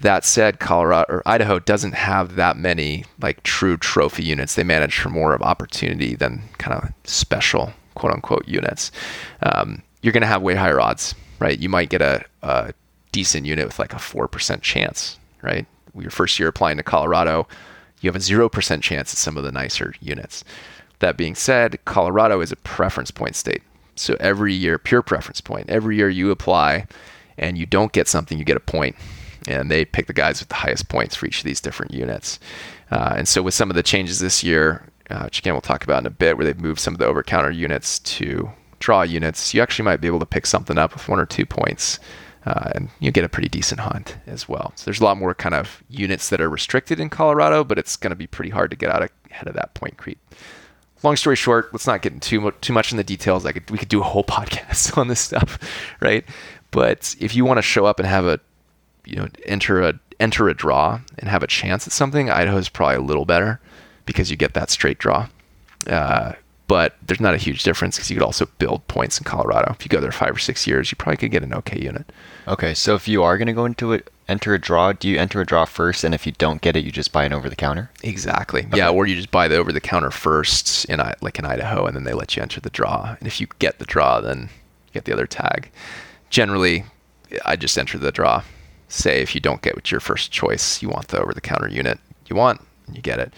[0.00, 4.54] That said, Colorado or Idaho doesn't have that many like true trophy units.
[4.54, 8.90] They manage for more of opportunity than kind of special quote unquote units.
[9.42, 11.58] Um, you're going to have way higher odds, right?
[11.58, 12.72] You might get a, a
[13.12, 15.66] decent unit with like a four percent chance, right?
[15.98, 17.46] Your first year applying to Colorado,
[18.00, 20.44] you have a zero percent chance at some of the nicer units.
[20.98, 23.62] That being said, Colorado is a preference point state.
[23.94, 25.68] So every year, pure preference point.
[25.68, 26.86] Every year you apply
[27.36, 28.96] and you don't get something, you get a point.
[29.48, 32.38] And they pick the guys with the highest points for each of these different units.
[32.90, 35.84] Uh, and so with some of the changes this year, uh, which again we'll talk
[35.84, 39.02] about in a bit, where they've moved some of the over counter units to draw
[39.02, 42.00] units, you actually might be able to pick something up with one or two points.
[42.44, 44.72] Uh, and you get a pretty decent hunt as well.
[44.74, 47.96] So there's a lot more kind of units that are restricted in Colorado, but it's
[47.96, 50.18] going to be pretty hard to get out ahead of that point creep
[51.02, 53.44] long story short, let's not get too too much in the details.
[53.44, 55.58] Could we could do a whole podcast on this stuff,
[56.00, 56.24] right?
[56.70, 58.40] But if you want to show up and have a,
[59.04, 62.96] you know, enter a enter a draw and have a chance at something, Idaho's probably
[62.96, 63.60] a little better
[64.06, 65.28] because you get that straight draw.
[65.86, 66.32] Uh,
[66.68, 69.72] but there's not a huge difference because you could also build points in Colorado.
[69.72, 72.10] If you go there five or six years, you probably could get an okay unit.
[72.48, 75.18] Okay, so if you are going to go into it, enter a draw, do you
[75.18, 77.50] enter a draw first, and if you don't get it, you just buy an over
[77.50, 77.90] the counter?
[78.02, 78.66] Exactly.
[78.74, 81.94] Yeah, or you just buy the over the counter first in like in Idaho, and
[81.94, 83.16] then they let you enter the draw.
[83.18, 84.48] And if you get the draw, then
[84.86, 85.70] you get the other tag.
[86.30, 86.84] Generally,
[87.44, 88.42] I just enter the draw.
[88.88, 91.68] Say if you don't get what your first choice, you want the over the counter
[91.68, 93.34] unit you want, and you get it.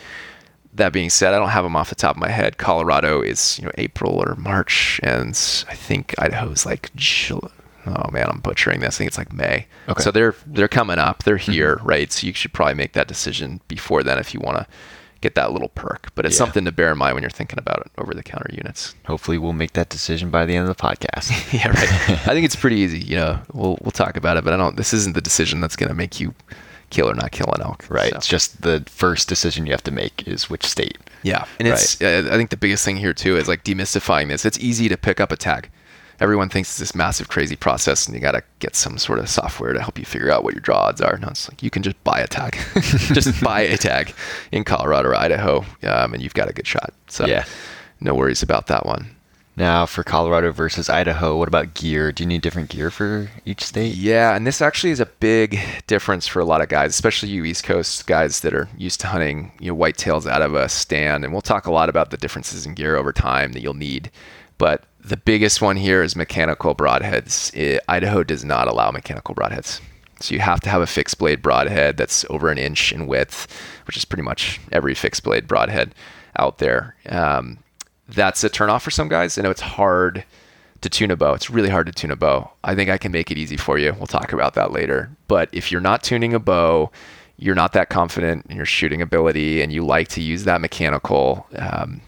[0.74, 2.58] That being said, I don't have them off the top of my head.
[2.58, 5.30] Colorado is you know April or March, and
[5.68, 7.50] I think Idaho is like July.
[7.86, 8.96] Oh man, I'm butchering this.
[8.96, 9.66] I think it's like May.
[9.88, 10.02] Okay.
[10.02, 11.22] So they're they're coming up.
[11.22, 11.52] They're mm-hmm.
[11.52, 12.10] here, right?
[12.10, 14.66] So you should probably make that decision before then if you want to
[15.20, 16.10] get that little perk.
[16.14, 16.38] But it's Yeah.
[16.44, 18.94] something to bear in mind when you're thinking about it over the counter units.
[19.06, 21.52] Hopefully, we'll make that decision by the end of the podcast.
[21.52, 22.10] yeah, right.
[22.10, 23.00] I think it's pretty easy.
[23.00, 24.76] You know, we'll we'll talk about it, but I don't.
[24.76, 26.34] This isn't the decision that's going to make you
[26.90, 27.84] kill or not kill an elk.
[27.88, 28.10] right.
[28.10, 28.16] So.
[28.16, 30.98] It's just the first decision you have to make is which state.
[31.22, 32.00] Yeah, and it's.
[32.02, 34.44] Uh, I think the biggest thing here too is like demystifying this.
[34.44, 35.70] It's easy to pick up a tag.
[36.20, 39.28] Everyone thinks it's this massive, crazy process, and you got to get some sort of
[39.28, 41.16] software to help you figure out what your draw odds are.
[41.18, 42.56] No, it's like you can just buy a tag,
[43.12, 44.14] just buy a tag
[44.52, 46.92] in Colorado or Idaho, um, and you've got a good shot.
[47.08, 47.44] So Yeah.
[48.00, 49.16] no worries about that one.
[49.56, 52.10] Now, for Colorado versus Idaho, what about gear?
[52.10, 53.94] Do you need different gear for each state?
[53.94, 57.44] Yeah, and this actually is a big difference for a lot of guys, especially you
[57.44, 61.22] East Coast guys that are used to hunting, you know, whitetails out of a stand.
[61.22, 64.10] And we'll talk a lot about the differences in gear over time that you'll need.
[64.58, 67.54] But the biggest one here is mechanical broadheads.
[67.54, 69.80] It, Idaho does not allow mechanical broadheads.
[70.20, 73.46] So you have to have a fixed blade broadhead that's over an inch in width,
[73.86, 75.94] which is pretty much every fixed blade broadhead
[76.36, 76.96] out there.
[77.08, 77.58] Um,
[78.08, 79.38] that's a turnoff for some guys.
[79.38, 80.24] I know it's hard
[80.80, 81.32] to tune a bow.
[81.32, 82.50] It's really hard to tune a bow.
[82.62, 83.94] I think I can make it easy for you.
[83.94, 85.10] We'll talk about that later.
[85.28, 86.90] But if you're not tuning a bow,
[87.38, 91.46] you're not that confident in your shooting ability, and you like to use that mechanical,
[91.56, 92.00] um,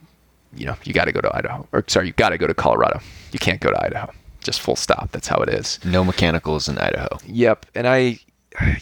[0.54, 1.66] you know, you got to go to Idaho.
[1.72, 3.00] Or sorry, you got to go to Colorado.
[3.32, 4.12] You can't go to Idaho.
[4.40, 5.10] Just full stop.
[5.10, 5.80] That's how it is.
[5.84, 7.08] No mechanicals in Idaho.
[7.26, 7.66] Yep.
[7.74, 8.18] And I,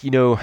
[0.03, 0.39] you know,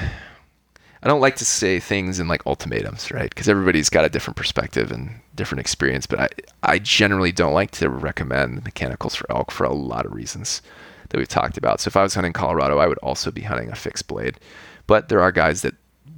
[1.03, 3.29] I don't like to say things in like ultimatums, right?
[3.29, 6.05] Because everybody's got a different perspective and different experience.
[6.05, 6.29] But I,
[6.63, 10.61] I generally don't like to recommend mechanicals for elk for a lot of reasons
[11.09, 11.81] that we've talked about.
[11.81, 14.39] So if I was hunting Colorado, I would also be hunting a fixed blade.
[14.85, 15.75] But there are guys that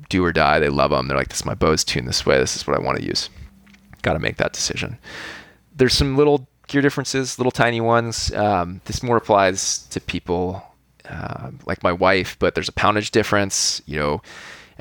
[0.09, 0.59] do or die.
[0.59, 1.07] They love them.
[1.07, 2.37] They're like, this my bow's tuned this way.
[2.37, 3.29] This is what I want to use.
[4.01, 4.97] Got to make that decision.
[5.75, 8.33] There's some little gear differences, little tiny ones.
[8.33, 10.63] Um, this more applies to people
[11.09, 13.81] uh, like my wife, but there's a poundage difference.
[13.85, 14.21] You know,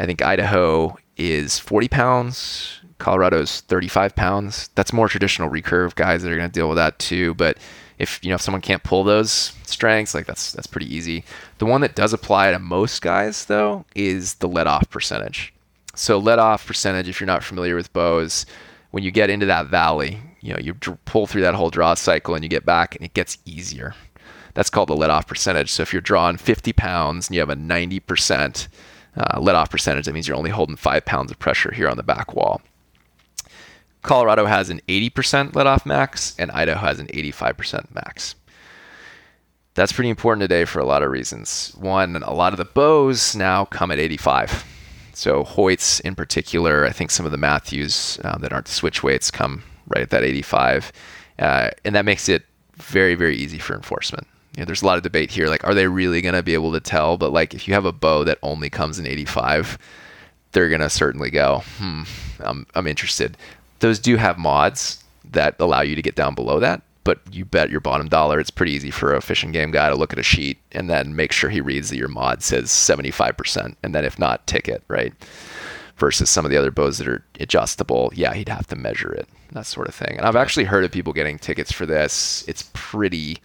[0.03, 2.81] I think Idaho is 40 pounds.
[2.99, 4.69] Colorado's 35 pounds.
[4.75, 7.35] That's more traditional recurve guys that are going to deal with that too.
[7.35, 7.59] But
[8.01, 11.25] if you know if someone can't pull those strengths, like that's that's pretty easy.
[11.59, 15.55] The one that does apply to most guys though is the let off percentage.
[15.95, 18.45] So let off percentage, if you're not familiar with bows,
[18.91, 22.35] when you get into that valley, you know you pull through that whole draw cycle
[22.35, 23.95] and you get back, and it gets easier.
[24.55, 25.71] That's called the let off percentage.
[25.71, 28.67] So if you're drawing 50 pounds and you have a 90 percent
[29.17, 30.07] uh, let off percentage.
[30.07, 32.63] That means you're only holding five pounds of pressure here on the back wall.
[34.03, 38.35] Colorado has an 80% let off max, and Idaho has an 85% max.
[39.75, 41.73] That's pretty important today for a lot of reasons.
[41.79, 44.65] One, a lot of the bows now come at 85.
[45.15, 49.31] So Hoyts in particular, I think some of the Mathews um, that aren't switch weights
[49.31, 50.93] come right at that 85,
[51.39, 52.45] uh, and that makes it
[52.77, 54.27] very very easy for enforcement
[54.61, 55.49] know, there's a lot of debate here.
[55.49, 57.17] Like, are they really going to be able to tell?
[57.17, 59.79] But like, if you have a bow that only comes in 85,
[60.53, 62.03] they're going to certainly go, hmm,
[62.41, 63.37] I'm, I'm interested.
[63.81, 66.83] Those do have mods that allow you to get down below that.
[67.05, 69.89] But you bet your bottom dollar, it's pretty easy for a fish and game guy
[69.89, 72.67] to look at a sheet and then make sure he reads that your mod says
[72.67, 73.75] 75%.
[73.83, 75.13] And then if not, ticket, right?
[75.97, 79.29] Versus some of the other bows that are adjustable, yeah, he'd have to measure it,
[79.51, 80.17] that sort of thing.
[80.17, 82.45] And I've actually heard of people getting tickets for this.
[82.47, 83.39] It's pretty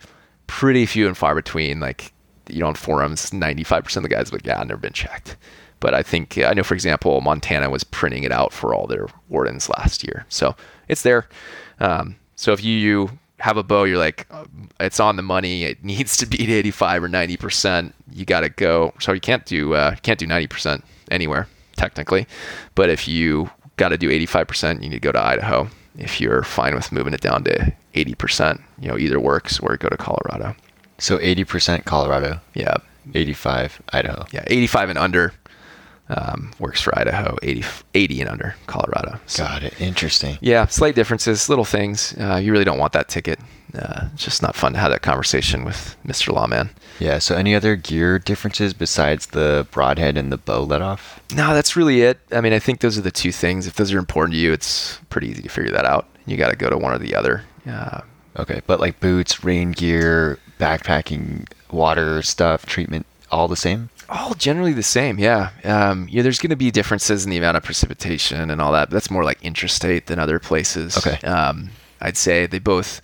[0.47, 1.79] pretty few and far between.
[1.79, 2.13] Like,
[2.49, 5.37] you know, on forums, 95% of the guys like, yeah, I've never been checked.
[5.79, 9.07] But I think, I know, for example, Montana was printing it out for all their
[9.29, 10.25] wardens last year.
[10.29, 10.55] So
[10.87, 11.27] it's there.
[11.79, 14.45] Um, so if you, you have a bow, you're like, uh,
[14.79, 15.65] it's on the money.
[15.65, 17.93] It needs to beat 85 or 90%.
[18.11, 18.93] You got to go.
[18.99, 20.81] So you can't do, uh, can't do 90%
[21.11, 22.27] anywhere technically.
[22.73, 26.43] But if you got to do 85%, you need to go to Idaho if you're
[26.43, 30.55] fine with moving it down to 80%, you know, either works or go to Colorado.
[30.97, 32.39] So 80% Colorado.
[32.53, 32.77] Yeah.
[33.13, 34.25] 85 Idaho.
[34.31, 35.33] Yeah, 85 and under
[36.09, 37.37] um, works for Idaho.
[37.43, 39.19] 80, 80 and under Colorado.
[39.25, 39.79] So, Got it.
[39.81, 40.37] Interesting.
[40.41, 42.15] Yeah, slight differences, little things.
[42.19, 43.39] Uh, you really don't want that ticket.
[43.77, 46.31] Uh, it's just not fun to have that conversation with Mr.
[46.33, 46.69] Lawman.
[46.99, 47.19] Yeah.
[47.19, 51.21] So, any other gear differences besides the broadhead and the bow let off?
[51.35, 52.19] No, that's really it.
[52.31, 53.67] I mean, I think those are the two things.
[53.67, 56.07] If those are important to you, it's pretty easy to figure that out.
[56.25, 57.43] You got to go to one or the other.
[57.69, 58.01] Uh,
[58.37, 63.89] okay, but like boots, rain gear, backpacking, water stuff, treatment, all the same.
[64.09, 65.49] All generally the same, yeah.
[65.63, 68.89] Um, yeah, there's going to be differences in the amount of precipitation and all that.
[68.89, 70.97] But that's more like interstate than other places.
[70.97, 71.25] Okay.
[71.27, 73.01] Um, I'd say they both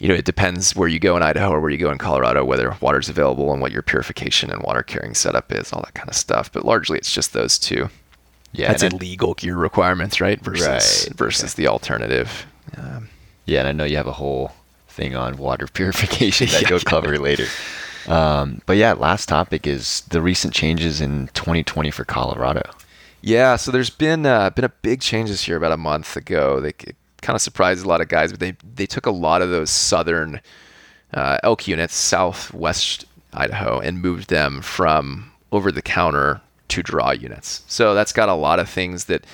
[0.00, 2.42] you know, it depends where you go in Idaho or where you go in Colorado,
[2.42, 6.08] whether water's available and what your purification and water carrying setup is, all that kind
[6.08, 6.50] of stuff.
[6.50, 7.90] But largely, it's just those two.
[8.52, 10.40] Yeah, that's illegal gear requirements, right?
[10.40, 11.16] Versus right.
[11.16, 12.46] versus the alternative.
[12.78, 13.10] Um,
[13.44, 14.52] yeah, and I know you have a whole
[14.88, 17.46] thing on water purification that yeah, you'll cover later.
[18.06, 22.62] Um, but yeah, last topic is the recent changes in 2020 for Colorado.
[23.22, 26.60] Yeah, so there's been uh, been a big change this year about a month ago.
[26.60, 29.50] They kind of surprised a lot of guys, but they they took a lot of
[29.50, 30.40] those southern
[31.12, 37.62] uh, elk units, southwest Idaho, and moved them from over the counter to draw units.
[37.66, 39.24] So that's got a lot of things that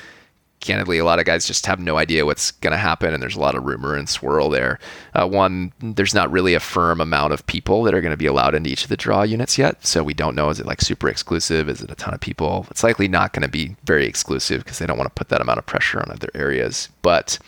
[0.66, 3.36] candidly, a lot of guys just have no idea what's going to happen, and there's
[3.36, 4.78] a lot of rumor and swirl there.
[5.14, 8.26] Uh, one, there's not really a firm amount of people that are going to be
[8.26, 10.80] allowed into each of the draw units yet, so we don't know is it like
[10.82, 11.68] super exclusive?
[11.68, 12.66] Is it a ton of people?
[12.70, 15.40] It's likely not going to be very exclusive because they don't want to put that
[15.40, 16.88] amount of pressure on other areas.
[17.02, 17.38] But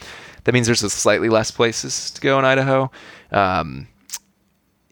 [0.44, 2.90] That means there's a slightly less places to go in Idaho.
[3.32, 3.86] Um,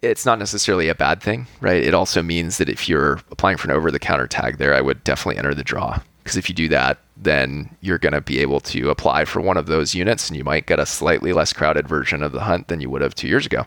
[0.02, 1.82] it's not necessarily a bad thing, right?
[1.82, 4.82] It also means that if you're applying for an over the counter tag there, I
[4.82, 5.98] would definitely enter the draw.
[6.22, 9.56] Because if you do that, then you're going to be able to apply for one
[9.56, 12.68] of those units and you might get a slightly less crowded version of the hunt
[12.68, 13.66] than you would have two years ago.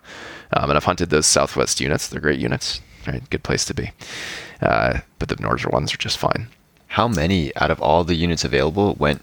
[0.53, 2.07] Um, and I've hunted those Southwest units.
[2.07, 3.27] They're great units, right?
[3.29, 3.91] Good place to be.
[4.61, 6.47] Uh, but the northern ones are just fine.
[6.87, 9.21] How many out of all the units available went?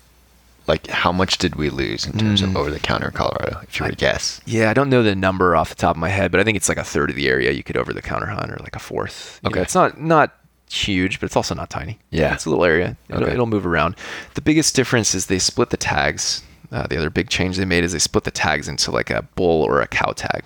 [0.67, 2.47] Like, how much did we lose in terms Mm.
[2.49, 3.61] of over the counter Colorado?
[3.63, 6.01] If you were to guess, Yeah, I don't know the number off the top of
[6.01, 7.93] my head, but I think it's like a third of the area you could over
[7.93, 9.39] the counter hunt, or like a fourth.
[9.45, 9.63] You know, Okay.
[9.63, 10.35] it's not not
[10.71, 11.99] huge, but it's also not tiny.
[12.11, 12.35] Yeah.
[12.35, 12.97] it's a little area.
[13.09, 13.33] It'll, Okay.
[13.33, 13.97] it'll move around.
[14.35, 16.43] The biggest difference is they split the tags.
[16.73, 19.23] Uh, the other big change they made is they split the tags into like a
[19.37, 20.43] bull or a cow tag.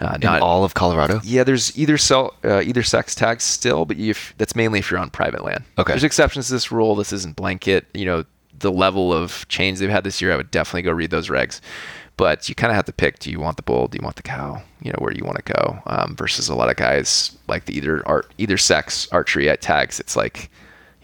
[0.00, 1.20] Uh, in all of Colorado.
[1.22, 4.98] yeah, there's either sell, uh, either sex tags still, but if, that's mainly if you're
[4.98, 5.62] on private land.
[5.78, 5.92] Okay.
[5.92, 6.94] There's exceptions to this rule.
[6.96, 7.86] This isn't blanket.
[7.94, 8.24] You know,
[8.58, 11.60] the level of change they've had this year, I would definitely go read those regs.
[12.16, 13.88] But you kind of have to pick: do you want the bull?
[13.88, 14.62] Do you want the cow?
[14.80, 15.82] You know, where do you want to go?
[15.86, 19.98] Um, versus a lot of guys like the either art, either sex archery at tags.
[19.98, 20.50] It's like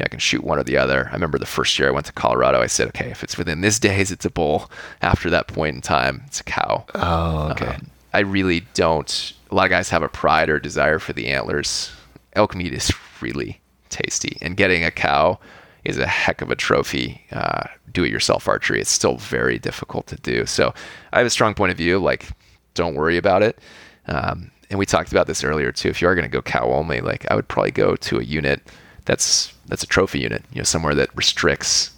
[0.00, 1.08] yeah, I can shoot one or the other.
[1.10, 3.60] I remember the first year I went to Colorado, I said, okay, if it's within
[3.60, 4.70] this days, it's a bull.
[5.02, 6.86] After that point in time, it's a cow.
[6.94, 7.66] Oh, okay.
[7.66, 9.32] Um, I really don't.
[9.50, 11.92] A lot of guys have a pride or desire for the antlers.
[12.32, 12.90] Elk meat is
[13.20, 15.38] really tasty, and getting a cow
[15.84, 17.24] is a heck of a trophy.
[17.32, 18.80] Uh, do-it-yourself archery.
[18.80, 20.46] It's still very difficult to do.
[20.46, 20.72] So
[21.12, 21.98] I have a strong point of view.
[21.98, 22.28] Like,
[22.74, 23.58] don't worry about it.
[24.06, 25.88] Um, and we talked about this earlier too.
[25.88, 28.22] If you are going to go cow only, like I would probably go to a
[28.22, 28.62] unit
[29.04, 30.44] that's that's a trophy unit.
[30.52, 31.90] You know, somewhere that restricts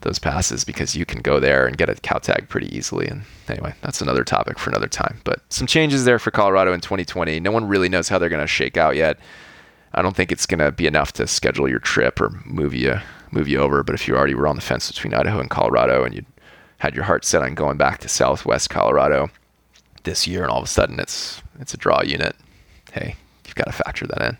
[0.00, 3.06] those passes because you can go there and get a cow tag pretty easily.
[3.06, 5.20] And anyway, that's another topic for another time.
[5.24, 7.40] But some changes there for Colorado in 2020.
[7.40, 9.18] No one really knows how they're going to shake out yet.
[9.94, 12.98] I don't think it's going to be enough to schedule your trip or move you
[13.34, 13.82] move you over.
[13.82, 16.24] But if you already were on the fence between Idaho and Colorado and you
[16.78, 19.30] had your heart set on going back to Southwest Colorado
[20.04, 22.34] this year, and all of a sudden it's it's a draw unit,
[22.92, 23.16] hey,
[23.46, 24.38] you've got to factor that in.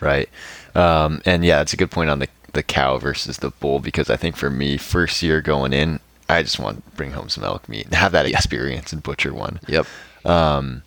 [0.00, 0.28] Right.
[0.74, 4.08] Um, and yeah, it's a good point on the the cow versus the bull because
[4.10, 7.44] I think for me, first year going in, I just want to bring home some
[7.44, 8.36] elk meat and have that Yeah.
[8.36, 9.60] experience and butcher one.
[9.68, 9.86] Yep.
[10.24, 10.82] Um,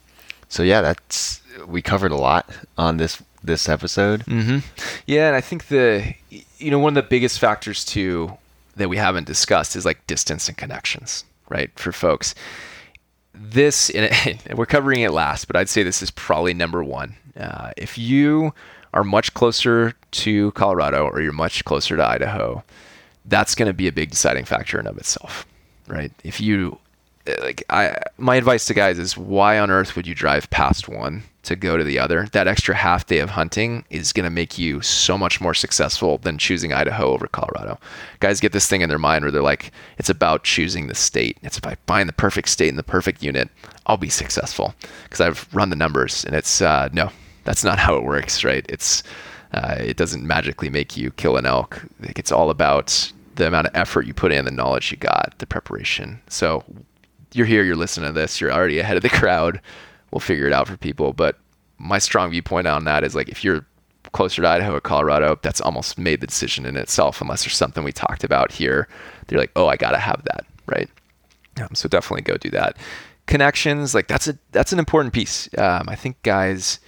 [0.52, 2.48] so yeah, that's we covered a lot
[2.78, 4.26] on this this episode.
[4.26, 4.60] Mm-hmm.
[5.08, 8.38] Yeah, and I think the you know one of the biggest factors too
[8.76, 11.72] that we haven't discussed is like distance and connections, right?
[11.80, 12.36] For folks,
[13.34, 14.12] this and
[14.58, 17.16] we're covering it last, but I'd say this is probably number one.
[17.40, 18.54] Uh, if you
[18.94, 22.62] are much closer to Colorado or you're much closer to Idaho,
[23.24, 25.46] that's going to be a big deciding factor in of itself,
[25.88, 26.12] right?
[26.26, 26.78] If you
[27.42, 31.24] like I my advice to guys is why on earth would you drive past one
[31.44, 32.28] to go to the other?
[32.32, 36.18] That extra half day of hunting is going to make you so much more successful
[36.20, 37.80] than choosing Idaho over Colorado.
[38.20, 41.38] Guys get this thing in their mind where they're like it's about choosing the state.
[41.44, 43.50] It's about buying the perfect state and the perfect unit.
[43.86, 47.12] I'll be successful because I've run the numbers and it's uh, no,
[47.44, 48.66] that's not how it works, right?
[48.70, 49.04] It's
[49.54, 51.84] uh, it doesn't magically make you kill an elk.
[52.00, 55.34] Like, It's all about the amount of effort you put in, the knowledge you got,
[55.40, 56.22] the preparation.
[56.30, 56.64] So
[57.34, 59.62] you're here, you're listening to this, you're already ahead of the crowd.
[60.12, 61.14] We'll figure it out for people.
[61.14, 61.38] But
[61.78, 63.66] my strong viewpoint on that is like if you're
[64.12, 67.84] closer to Idaho or Colorado, that's almost made the decision in itself, unless there's something
[67.84, 68.88] we talked about here.
[69.28, 70.90] They're like, oh, I gotta have that, right?
[71.62, 72.78] Um, so definitely go do that.
[73.28, 75.48] Connections, like that's a that's an important piece.
[75.58, 76.80] Um, I think guys,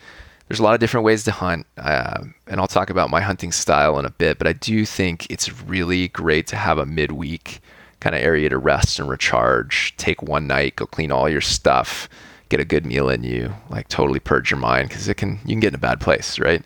[0.47, 3.51] there's a lot of different ways to hunt, um, and I'll talk about my hunting
[3.51, 4.37] style in a bit.
[4.37, 7.61] But I do think it's really great to have a midweek
[8.03, 9.95] kind of area to rest and recharge.
[9.95, 12.09] Take one night, go clean all your stuff,
[12.49, 15.53] get a good meal in you, like totally purge your mind because it can you
[15.53, 16.61] can get in a bad place, right?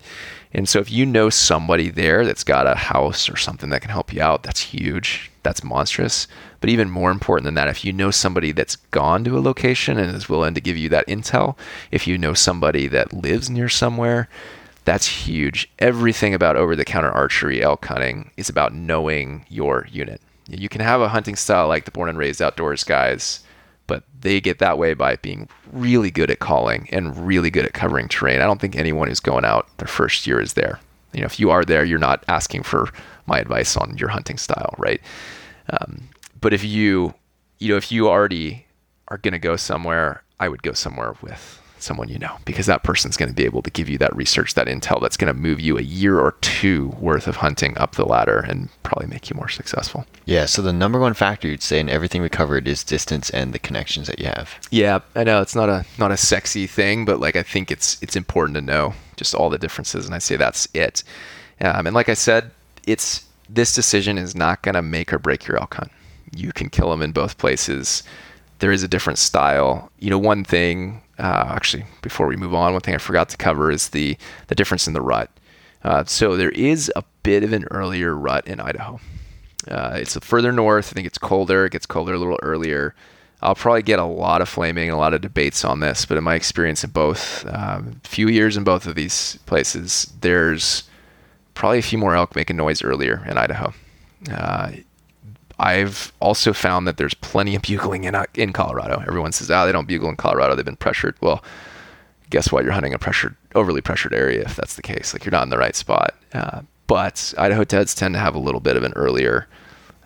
[0.52, 3.90] And so if you know somebody there that's got a house or something that can
[3.90, 5.30] help you out, that's huge.
[5.42, 6.26] That's monstrous.
[6.60, 9.98] But even more important than that, if you know somebody that's gone to a location
[9.98, 11.56] and is willing to give you that intel,
[11.92, 14.28] if you know somebody that lives near somewhere,
[14.84, 15.70] that's huge.
[15.78, 20.20] Everything about over the counter archery elk hunting is about knowing your unit.
[20.48, 23.40] You can have a hunting style like the born and raised outdoors guys,
[23.86, 27.74] but they get that way by being really good at calling and really good at
[27.74, 28.40] covering terrain.
[28.40, 30.80] I don't think anyone who's going out their first year is there.
[31.12, 32.88] You know, if you are there, you're not asking for
[33.26, 35.00] my advice on your hunting style, right?
[35.70, 36.08] Um,
[36.40, 37.14] but if you,
[37.58, 38.66] you know, if you already
[39.08, 42.82] are going to go somewhere, I would go somewhere with someone you know because that
[42.82, 45.38] person's going to be able to give you that research, that intel that's going to
[45.38, 49.30] move you a year or two worth of hunting up the ladder and probably make
[49.30, 50.06] you more successful.
[50.24, 50.46] Yeah.
[50.46, 53.58] So the number one factor you'd say in everything we covered is distance and the
[53.58, 54.58] connections that you have.
[54.70, 58.02] Yeah, I know it's not a not a sexy thing, but like I think it's
[58.02, 61.02] it's important to know just all the differences, and I say that's it.
[61.60, 62.50] Um, and like I said,
[62.86, 65.90] it's this decision is not going to make or break your elk hunt.
[66.34, 68.02] you can kill them in both places.
[68.58, 69.90] There is a different style.
[69.98, 73.36] You know, one thing uh, actually before we move on, one thing I forgot to
[73.36, 74.16] cover is the
[74.48, 75.30] the difference in the rut.
[75.84, 79.00] Uh, so there is a bit of an earlier rut in Idaho.
[79.70, 80.92] Uh, it's further north.
[80.92, 81.66] I think it's colder.
[81.66, 82.94] It gets colder a little earlier.
[83.40, 86.16] I'll probably get a lot of flaming and a lot of debates on this, but
[86.16, 90.82] in my experience in both, um, few years in both of these places, there's
[91.54, 93.72] probably a few more elk making noise earlier in Idaho.
[95.58, 99.02] Uh, I've also found that there's plenty of bugling in in Colorado.
[99.06, 100.54] Everyone says, "Ah, oh, they don't bugle in Colorado.
[100.54, 101.42] They've been pressured." Well,
[102.30, 102.64] guess what?
[102.64, 105.12] You're hunting a pressured, overly pressured area if that's the case.
[105.12, 106.14] Like you're not in the right spot.
[106.32, 109.46] Uh, but Idaho Teds tend to have a little bit of an earlier,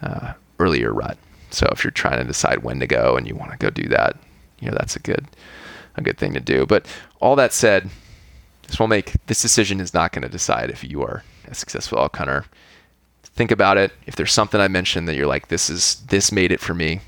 [0.03, 1.17] uh, earlier rut.
[1.51, 3.89] So if you're trying to decide when to go and you want to go do
[3.89, 4.17] that,
[4.59, 5.27] you know that's a good,
[5.97, 6.67] a good thing to do.
[6.67, 6.87] But
[7.21, 7.89] all that said,
[8.67, 11.99] this will make this decision is not going to decide if you are a successful
[11.99, 12.47] elk hunter
[13.35, 13.93] think about it.
[14.07, 17.01] If there's something I mentioned that you're like, this is this made it for me.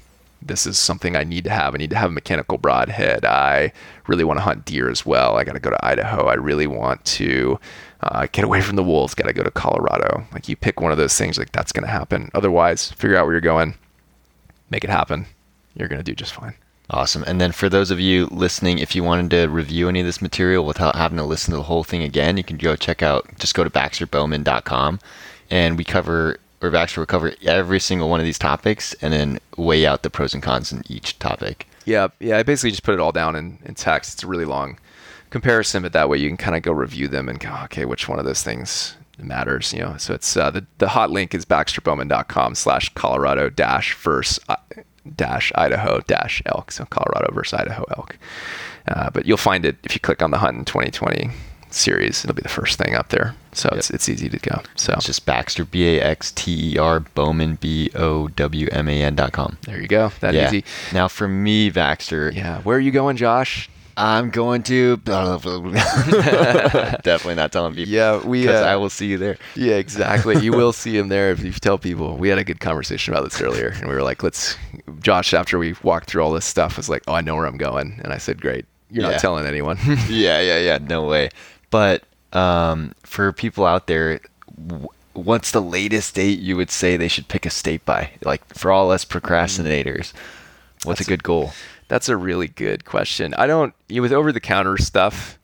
[0.42, 1.74] This is something I need to have.
[1.74, 3.24] I need to have a mechanical broadhead.
[3.24, 3.72] I
[4.06, 5.36] really want to hunt deer as well.
[5.36, 6.26] I got to go to Idaho.
[6.26, 7.58] I really want to
[8.02, 9.14] uh, get away from the wolves.
[9.14, 10.26] Got to go to Colorado.
[10.32, 12.30] Like you pick one of those things, like that's going to happen.
[12.34, 13.74] Otherwise, figure out where you're going,
[14.68, 15.24] make it happen.
[15.74, 16.54] You're going to do just fine.
[16.90, 17.24] Awesome.
[17.26, 20.20] And then for those of you listening, if you wanted to review any of this
[20.20, 23.26] material without having to listen to the whole thing again, you can go check out,
[23.38, 25.00] just go to baxterbowman.com
[25.54, 29.38] and we cover or actually we cover every single one of these topics and then
[29.56, 31.68] weigh out the pros and cons in each topic.
[31.84, 32.38] Yeah, yeah.
[32.38, 34.14] I basically just put it all down in, in text.
[34.14, 34.78] It's a really long
[35.30, 38.08] comparison, but that way you can kind of go review them and go, okay, which
[38.08, 39.96] one of those things matters, you know.
[39.96, 44.56] So it's uh, the the hot link is baxterbowman.com slash Colorado dash verse uh,
[45.14, 46.72] dash Idaho dash elk.
[46.72, 48.18] So Colorado versus Idaho elk.
[48.88, 51.30] Uh, but you'll find it if you click on the hunt in 2020
[51.74, 52.24] series.
[52.24, 53.34] It'll be the first thing up there.
[53.52, 53.78] So yep.
[53.78, 54.62] it's, it's easy to go.
[54.74, 58.88] So it's just Baxter B A X T E R Bowman B O W M
[58.88, 59.58] A N dot com.
[59.62, 60.12] There you go.
[60.20, 60.48] That yeah.
[60.48, 60.64] easy.
[60.92, 62.30] Now for me, Baxter.
[62.30, 62.60] Yeah.
[62.62, 63.68] Where are you going, Josh?
[63.96, 65.74] I'm going to definitely
[67.36, 67.92] not telling people.
[67.92, 68.42] Yeah, we.
[68.42, 69.36] Because uh, I will see you there.
[69.54, 70.40] Yeah, exactly.
[70.40, 72.16] you will see him there if you tell people.
[72.16, 74.56] We had a good conversation about this earlier, and we were like, "Let's."
[75.00, 77.56] Josh, after we walked through all this stuff, was like, "Oh, I know where I'm
[77.56, 79.12] going," and I said, "Great, you're yeah.
[79.12, 80.78] not telling anyone." yeah, yeah, yeah.
[80.78, 81.30] No way.
[81.74, 84.20] But um, for people out there,
[85.12, 88.12] what's the latest date you would say they should pick a state by?
[88.22, 90.12] Like for all us procrastinators,
[90.84, 91.50] what's that's a good goal?
[91.88, 93.34] That's a really good question.
[93.34, 95.36] I don't you know, with over the counter stuff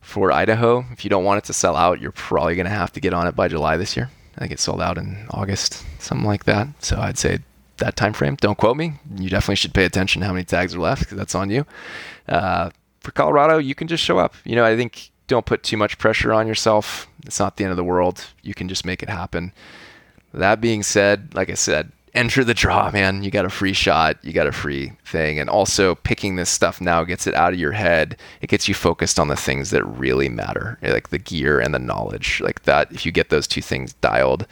[0.00, 0.84] for Idaho.
[0.92, 3.12] If you don't want it to sell out, you're probably going to have to get
[3.12, 4.08] on it by July this year.
[4.36, 6.68] I think it sold out in August, something like that.
[6.78, 7.40] So I'd say
[7.78, 8.36] that time frame.
[8.36, 8.92] Don't quote me.
[9.16, 11.66] You definitely should pay attention to how many tags are left because that's on you.
[12.28, 14.36] Uh, for Colorado, you can just show up.
[14.44, 17.08] You know, I think don't put too much pressure on yourself.
[17.24, 18.24] It's not the end of the world.
[18.42, 19.52] You can just make it happen.
[20.32, 23.22] That being said, like I said, enter the draw, man.
[23.22, 25.38] You got a free shot, you got a free thing.
[25.38, 28.18] And also, picking this stuff now gets it out of your head.
[28.40, 31.78] It gets you focused on the things that really matter, like the gear and the
[31.78, 32.40] knowledge.
[32.40, 34.46] Like that, if you get those two things dialed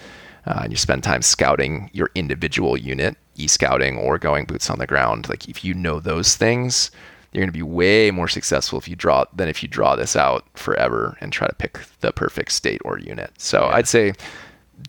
[0.47, 4.79] uh, and you spend time scouting your individual unit, e scouting or going boots on
[4.79, 6.91] the ground, like if you know those things,
[7.35, 10.14] you're going to be way more successful if you draw than if you draw this
[10.14, 13.32] out forever and try to pick the perfect state or unit.
[13.39, 13.74] So yeah.
[13.74, 14.12] I'd say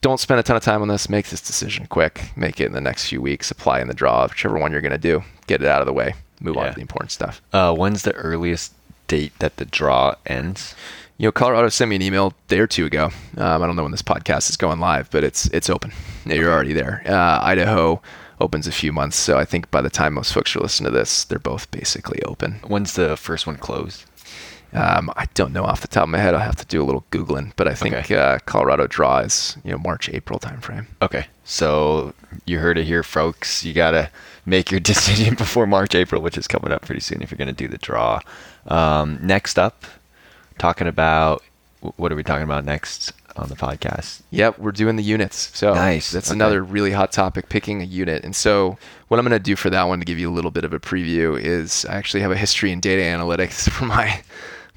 [0.02, 1.10] don't spend a ton of time on this.
[1.10, 2.32] Make this decision quick.
[2.36, 3.50] Make it in the next few weeks.
[3.50, 5.24] Apply in the draw, whichever one you're going to do.
[5.48, 6.14] Get it out of the way.
[6.40, 6.62] Move yeah.
[6.62, 7.42] on to the important stuff.
[7.52, 8.74] Uh, when's the earliest
[9.08, 10.76] date that the draw ends?
[11.18, 13.06] You know, Colorado sent me an email a day or two ago.
[13.38, 15.94] Um, I don't know when this podcast is going live, but it's it's open.
[16.26, 17.02] You're already there.
[17.06, 18.02] Uh, Idaho
[18.40, 19.16] opens a few months.
[19.16, 22.22] So I think by the time most folks are listening to this, they're both basically
[22.24, 22.60] open.
[22.68, 24.06] When's the first one closed?
[24.74, 26.34] Um, I don't know off the top of my head.
[26.34, 28.16] I'll have to do a little googling, but I think okay.
[28.16, 30.88] uh, Colorado draw is you know March April timeframe.
[31.02, 32.14] Okay, so
[32.46, 33.64] you heard it here, folks.
[33.64, 34.12] You gotta
[34.46, 37.54] make your decision before March April, which is coming up pretty soon if you're gonna
[37.54, 38.20] do the draw.
[38.68, 39.86] Um, next up,
[40.58, 41.42] talking about
[41.96, 43.14] what are we talking about next?
[43.38, 44.22] On the podcast.
[44.32, 45.52] Yep, we're doing the units.
[45.58, 46.12] So nice.
[46.12, 46.38] That's okay.
[46.38, 48.24] another really hot topic, picking a unit.
[48.24, 48.78] And so
[49.08, 50.74] what I'm going to do for that one to give you a little bit of
[50.74, 54.22] a preview is I actually have a history in data analytics for my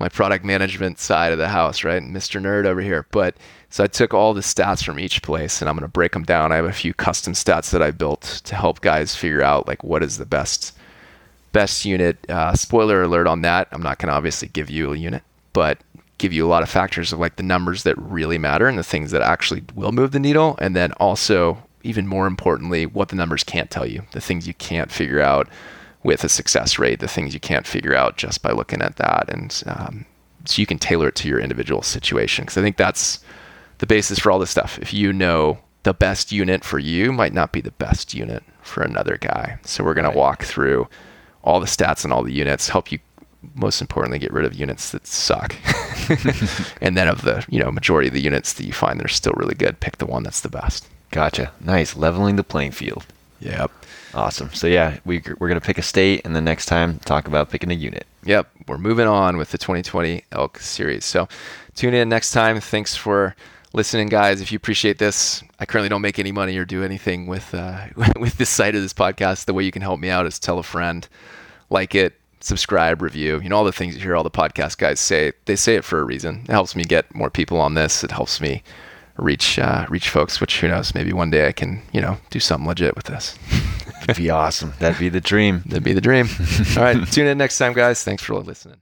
[0.00, 2.02] my product management side of the house, right?
[2.02, 2.40] Mr.
[2.40, 3.06] Nerd over here.
[3.10, 3.36] But
[3.70, 6.22] so I took all the stats from each place and I'm going to break them
[6.22, 6.52] down.
[6.52, 9.82] I have a few custom stats that I built to help guys figure out like
[9.82, 10.76] what is the best
[11.52, 12.18] best unit.
[12.30, 13.68] Uh, spoiler alert on that.
[13.72, 15.78] I'm not going to obviously give you a unit, but
[16.18, 18.84] give you a lot of factors of like the numbers that really matter and the
[18.84, 20.58] things that actually will move the needle.
[20.60, 24.54] And then also, even more importantly, what the numbers can't tell you, the things you
[24.54, 25.48] can't figure out
[26.02, 29.28] with a success rate, the things you can't figure out just by looking at that.
[29.28, 30.04] And um,
[30.44, 32.44] so you can tailor it to your individual situation.
[32.44, 33.20] Because I think that's
[33.78, 34.78] the basis for all this stuff.
[34.80, 38.82] If you know the best unit for you might not be the best unit for
[38.82, 39.58] another guy.
[39.64, 40.88] So we're going to walk through
[41.42, 42.98] all the stats and all the units, help you
[43.54, 45.54] most importantly get rid of units that suck.
[46.80, 49.08] and then of the, you know, majority of the units that you find that are
[49.08, 50.88] still really good, pick the one that's the best.
[51.10, 51.52] Gotcha.
[51.60, 51.96] Nice.
[51.96, 53.06] Leveling the playing field.
[53.40, 53.70] Yep.
[54.14, 54.52] Awesome.
[54.52, 57.70] So yeah, we we're gonna pick a state, and the next time talk about picking
[57.70, 58.06] a unit.
[58.24, 58.48] Yep.
[58.66, 61.04] We're moving on with the 2020 Elk series.
[61.04, 61.28] So
[61.74, 62.60] tune in next time.
[62.60, 63.36] Thanks for
[63.72, 64.40] listening, guys.
[64.40, 67.86] If you appreciate this, I currently don't make any money or do anything with uh,
[68.18, 69.44] with this site of this podcast.
[69.44, 71.06] The way you can help me out is tell a friend,
[71.70, 73.40] like it, subscribe, review.
[73.40, 75.32] You know all the things you hear all the podcast guys say.
[75.46, 76.42] They say it for a reason.
[76.44, 78.04] It helps me get more people on this.
[78.04, 78.62] It helps me
[79.16, 80.40] reach uh, reach folks.
[80.40, 80.94] Which who knows?
[80.94, 83.38] Maybe one day I can you know do something legit with this.
[84.00, 84.72] That'd be awesome.
[84.78, 85.62] That'd be the dream.
[85.66, 86.28] That'd be the dream.
[86.76, 88.02] all right, tune in next time, guys.
[88.02, 88.80] Thanks for listening.